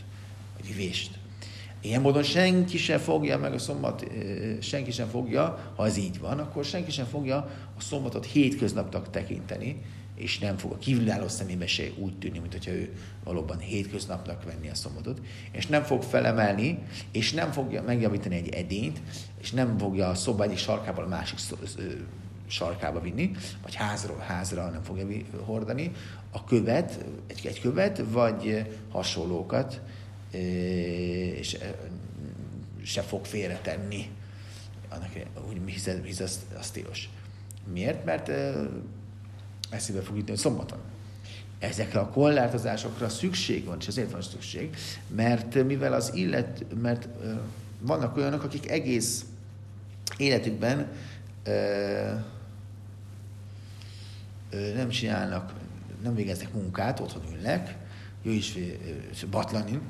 vagy 0.57 0.77
vést. 0.77 1.19
Ilyen 1.81 2.01
módon 2.01 2.23
senki 2.23 2.79
sem 2.79 2.99
fogja 2.99 3.39
meg 3.39 3.53
a 3.53 3.59
szombat, 3.59 4.07
senki 4.61 4.91
sem 4.91 5.09
fogja, 5.09 5.73
ha 5.77 5.87
ez 5.87 5.97
így 5.97 6.21
van, 6.21 6.39
akkor 6.39 6.65
senki 6.65 6.91
sem 6.91 7.07
fogja 7.07 7.37
a 7.77 7.81
szombatot 7.81 8.27
hétköznapnak 8.27 9.11
tekinteni, 9.11 9.83
és 10.17 10.39
nem 10.39 10.57
fog 10.57 10.73
a 10.73 10.79
kívülálló 10.79 11.29
szemébe 11.29 11.67
se 11.67 11.85
úgy 11.99 12.19
tűnni, 12.19 12.39
mint 12.39 12.53
hogyha 12.53 12.71
ő 12.71 12.93
valóban 13.25 13.59
hétköznapnak 13.59 14.45
venni 14.45 14.69
a 14.69 14.75
szombatot, 14.75 15.21
és 15.53 15.67
nem 15.67 15.83
fog 15.83 16.03
felemelni, 16.03 16.79
és 17.13 17.33
nem 17.33 17.53
fogja 17.53 17.83
megjavítani 17.83 18.37
egy 18.37 18.49
edényt, 18.49 19.01
és 19.41 19.51
nem 19.51 19.79
fogja 19.79 20.09
a 20.09 20.15
szoba 20.15 20.45
egyik 20.45 20.59
sarkából 20.59 21.05
a 21.05 21.09
másik 21.09 21.39
sarkába 22.47 23.01
vinni, 23.01 23.31
vagy 23.63 23.75
házról 23.75 24.19
házra 24.19 24.71
nem 24.71 24.83
fogja 24.83 25.07
hordani, 25.45 25.93
a 26.31 26.45
követ, 26.45 27.05
egy, 27.27 27.47
egy 27.47 27.61
követ, 27.61 28.03
vagy 28.11 28.67
hasonlókat, 28.91 29.81
és 30.31 31.57
se 32.83 33.03
fog 33.03 33.25
félretenni. 33.25 34.11
Annak, 34.89 35.11
úgy 35.49 35.61
hisz, 35.67 35.91
hisz 36.05 36.21
az, 36.21 36.41
az 36.59 36.71
tilos. 36.71 37.09
Miért? 37.73 38.05
Mert 38.05 38.31
eszébe 39.71 40.01
fog 40.01 40.17
jutni, 40.17 40.31
hogy 40.31 40.41
szombaton. 40.41 40.79
Ezekre 41.59 42.01
a 42.01 42.09
korlátozásokra 42.09 43.09
szükség 43.09 43.65
van, 43.65 43.77
és 43.81 43.87
ezért 43.87 44.11
van 44.11 44.23
szükség, 44.23 44.77
mert 45.09 45.65
mivel 45.65 45.93
az 45.93 46.15
illet, 46.15 46.65
mert 46.81 47.09
vannak 47.81 48.17
olyanok, 48.17 48.43
akik 48.43 48.71
egész 48.71 49.25
életükben 50.17 50.89
nem 54.75 54.89
csinálnak, 54.89 55.53
nem 56.03 56.15
végeznek 56.15 56.53
munkát, 56.53 57.01
otthon 57.01 57.23
ülnek, 57.35 57.77
jó 58.23 58.33
is 58.33 58.59
batlanin, 59.31 59.81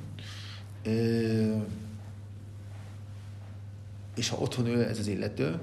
és 4.16 4.28
ha 4.28 4.36
otthon 4.36 4.66
ül 4.66 4.82
ez 4.82 4.98
az 4.98 5.06
illető, 5.06 5.58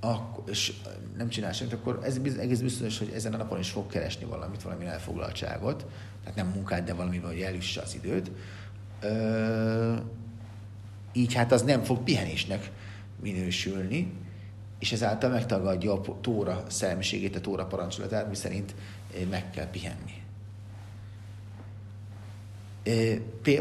akkor, 0.00 0.44
és 0.46 0.72
nem 1.16 1.28
csinál 1.28 1.52
semmit, 1.52 1.72
akkor 1.72 2.00
ez 2.02 2.20
egész 2.38 2.60
biztos, 2.60 2.98
hogy 2.98 3.12
ezen 3.14 3.34
a 3.34 3.36
napon 3.36 3.58
is 3.58 3.70
fog 3.70 3.86
keresni 3.86 4.24
valamit, 4.24 4.62
valami 4.62 4.86
elfoglaltságot, 4.86 5.86
tehát 6.20 6.36
nem 6.36 6.48
munkát, 6.48 6.84
de 6.84 6.94
valamivel, 6.94 7.30
hogy 7.30 7.40
elüsse 7.40 7.80
az 7.80 7.94
időt. 7.94 8.30
Ö, 9.00 9.94
így 11.12 11.34
hát 11.34 11.52
az 11.52 11.62
nem 11.62 11.82
fog 11.82 12.02
pihenésnek 12.02 12.70
minősülni, 13.22 14.12
és 14.78 14.92
ezáltal 14.92 15.30
megtagadja 15.30 15.92
a 15.92 16.20
tóra 16.20 16.64
szellemiségét, 16.68 17.36
a 17.36 17.40
tóra 17.40 17.66
parancsolatát, 17.66 18.28
mi 18.28 18.34
szerint 18.34 18.74
meg 19.30 19.50
kell 19.50 19.70
pihenni. 19.70 20.19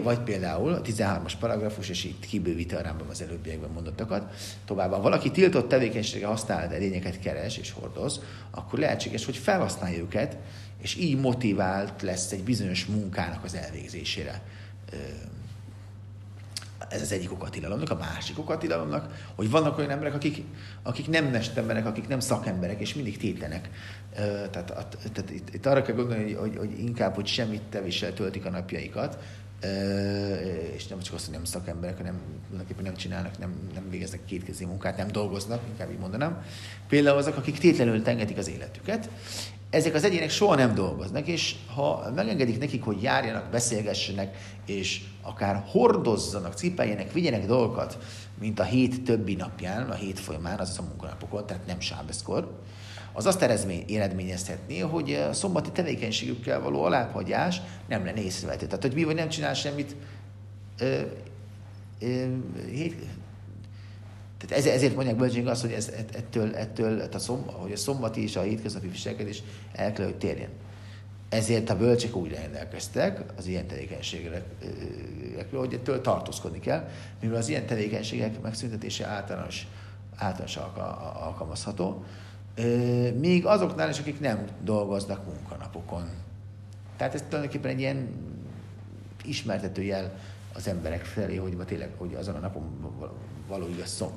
Vagy 0.03 0.19
például 0.19 0.73
a 0.73 0.81
13-as 0.81 1.33
paragrafus, 1.39 1.89
és 1.89 2.03
itt 2.03 2.25
kibővíti 2.25 2.75
a 2.75 2.81
Rámbam 2.81 3.09
az 3.09 3.21
előbbiekben 3.21 3.69
mondottakat. 3.69 4.33
Továbbá, 4.65 4.97
valaki 4.97 5.31
tiltott 5.31 5.69
tevékenysége 5.69 6.25
használat 6.25 6.71
edényeket 6.71 7.19
keres 7.19 7.57
és 7.57 7.71
hordoz, 7.71 8.21
akkor 8.51 8.79
lehetséges, 8.79 9.25
hogy 9.25 9.37
felhasználja 9.37 9.99
őket, 9.99 10.37
és 10.81 10.95
így 10.95 11.19
motivált 11.19 12.01
lesz 12.01 12.31
egy 12.31 12.43
bizonyos 12.43 12.85
munkának 12.85 13.43
az 13.43 13.55
elvégzésére. 13.55 14.41
Ez 16.89 17.01
az 17.01 17.11
egyik 17.11 17.31
okatilalomnak, 17.31 17.89
a 17.89 17.95
másik 17.95 18.39
okatilalomnak, 18.39 19.31
hogy 19.35 19.49
vannak 19.49 19.77
olyan 19.77 19.89
emberek, 19.89 20.13
akik, 20.13 20.43
akik 20.83 21.07
nem 21.07 21.25
mesterek, 21.25 21.85
akik 21.85 22.07
nem 22.07 22.19
szakemberek, 22.19 22.79
és 22.79 22.93
mindig 22.93 23.17
tétlenek. 23.17 23.69
Tehát, 24.51 24.51
tehát 25.13 25.29
itt, 25.29 25.53
itt 25.53 25.65
arra 25.65 25.81
kell 25.81 25.95
gondolni, 25.95 26.33
hogy, 26.33 26.57
hogy 26.57 26.79
inkább, 26.79 27.15
hogy 27.15 27.27
semmit 27.27 27.61
tevéssel 27.61 28.13
töltik 28.13 28.45
a 28.45 28.49
napjaikat, 28.49 29.17
és 30.75 30.87
nem 30.87 30.99
csak 30.99 31.13
azt, 31.13 31.25
hogy 31.25 31.33
nem 31.33 31.43
szakemberek, 31.43 31.97
hanem 31.97 32.19
tulajdonképpen 32.45 32.83
nem 32.83 32.95
csinálnak, 32.95 33.37
nem, 33.37 33.53
nem 33.73 33.89
végeznek 33.89 34.25
kétkezi 34.25 34.65
munkát, 34.65 34.97
nem 34.97 35.07
dolgoznak, 35.07 35.61
inkább 35.69 35.91
így 35.91 35.99
mondanám. 35.99 36.43
Például 36.87 37.17
azok, 37.17 37.37
akik 37.37 37.57
tétlenül 37.57 38.01
tengetik 38.01 38.37
az 38.37 38.49
életüket, 38.49 39.09
ezek 39.69 39.93
az 39.93 40.03
egyének 40.03 40.29
soha 40.29 40.55
nem 40.55 40.75
dolgoznak, 40.75 41.27
és 41.27 41.55
ha 41.75 42.11
megengedik 42.15 42.59
nekik, 42.59 42.83
hogy 42.83 43.01
járjanak, 43.01 43.49
beszélgessenek, 43.49 44.37
és 44.65 45.01
akár 45.21 45.63
hordozzanak, 45.67 46.53
cipeljenek, 46.53 47.11
vigyenek 47.11 47.45
dolgokat, 47.45 47.97
mint 48.39 48.59
a 48.59 48.63
hét 48.63 49.03
többi 49.03 49.35
napján, 49.35 49.89
a 49.89 49.93
hét 49.93 50.19
folyamán, 50.19 50.59
azaz 50.59 50.79
a 50.79 50.81
munkanapokon, 50.81 51.45
tehát 51.45 51.65
nem 51.65 51.79
sábeszkor, 51.79 52.57
az 53.13 53.25
azt 53.25 53.41
eredményezhetné, 53.41 54.79
hogy 54.79 55.13
a 55.13 55.33
szombati 55.33 55.71
tevékenységükkel 55.71 56.61
való 56.61 56.83
alábbhagyás 56.83 57.61
nem 57.87 58.05
lenne 58.05 58.21
észrevehető. 58.21 58.65
Tehát, 58.65 58.81
hogy 58.81 58.93
mi 58.93 59.03
vagy 59.03 59.15
nem 59.15 59.29
csinál 59.29 59.53
semmit 59.53 59.95
ö, 60.77 61.01
ö, 61.99 62.25
hét, 62.71 62.95
tehát 64.47 64.65
ezért 64.65 64.95
mondják 64.95 65.17
bölcsények 65.17 65.47
azt, 65.47 65.61
hogy 65.61 65.71
ez, 65.71 65.91
ettől, 66.13 66.55
ettől 66.55 67.01
a 67.13 67.19
szomb, 67.19 67.51
hogy 67.51 67.71
a 67.71 67.77
szombati 67.77 68.23
és 68.23 68.35
a 68.35 68.41
hétköznapi 68.41 68.87
viselkedés 68.87 69.43
el 69.73 69.93
kell, 69.93 70.05
hogy 70.05 70.17
térjen. 70.17 70.49
Ezért 71.29 71.69
a 71.69 71.77
bölcsek 71.77 72.15
úgy 72.15 72.31
rendelkeztek 72.31 73.23
az 73.37 73.47
ilyen 73.47 73.67
tevékenységekről, 73.67 75.59
hogy 75.59 75.73
ettől 75.73 76.01
tartózkodni 76.01 76.59
kell, 76.59 76.89
mivel 77.21 77.37
az 77.37 77.49
ilyen 77.49 77.65
tevékenységek 77.65 78.41
megszüntetése 78.41 79.05
általános, 79.05 79.67
általános 80.15 80.57
alkalmazható, 81.19 82.03
még 83.19 83.45
azoknál 83.45 83.89
is, 83.89 83.99
akik 83.99 84.19
nem 84.19 84.45
dolgoznak 84.63 85.25
munkanapokon. 85.25 86.09
Tehát 86.97 87.13
ez 87.13 87.23
tulajdonképpen 87.27 87.71
egy 87.71 87.79
ilyen 87.79 88.07
ismertető 89.23 89.83
jel 89.83 90.13
az 90.53 90.67
emberek 90.67 91.05
felé, 91.05 91.35
hogy 91.35 91.57
tényleg, 91.65 91.89
hogy 91.97 92.13
azon 92.13 92.35
a 92.35 92.39
napon 92.39 92.63
való 93.47 93.67
igaz 93.67 93.89
szom, 93.89 94.11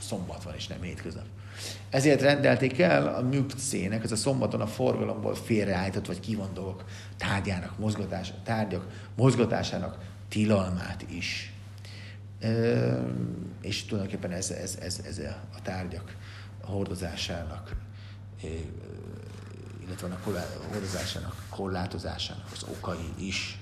szombat 0.00 0.42
van, 0.42 0.54
és 0.54 0.66
nem 0.66 0.82
hétköznap. 0.82 1.24
Ezért 1.90 2.20
rendelték 2.20 2.78
el 2.78 3.14
a 3.14 3.20
műkcének, 3.20 4.04
ez 4.04 4.12
a 4.12 4.16
szombaton 4.16 4.60
a 4.60 4.66
forgalomból 4.66 5.34
félreállított 5.34 6.06
vagy 6.06 6.20
kivont 6.20 6.52
dolgok 6.52 6.84
tárgyának, 7.16 7.78
mozgatás, 7.78 8.32
tárgyak 8.44 8.86
mozgatásának 9.16 9.98
tilalmát 10.28 11.04
is. 11.10 11.52
Ö, 12.40 12.98
és 13.62 13.84
tulajdonképpen 13.84 14.30
ez, 14.30 14.50
ez, 14.50 14.78
ez, 14.80 15.00
ez 15.06 15.18
a 15.56 15.62
tárgyak 15.62 16.16
hordozásának, 16.62 17.76
illetve 19.86 20.08
a 20.08 20.18
hordozásának, 20.72 21.34
korlátozásának 21.48 22.48
az 22.52 22.62
okai 22.62 23.12
is 23.18 23.59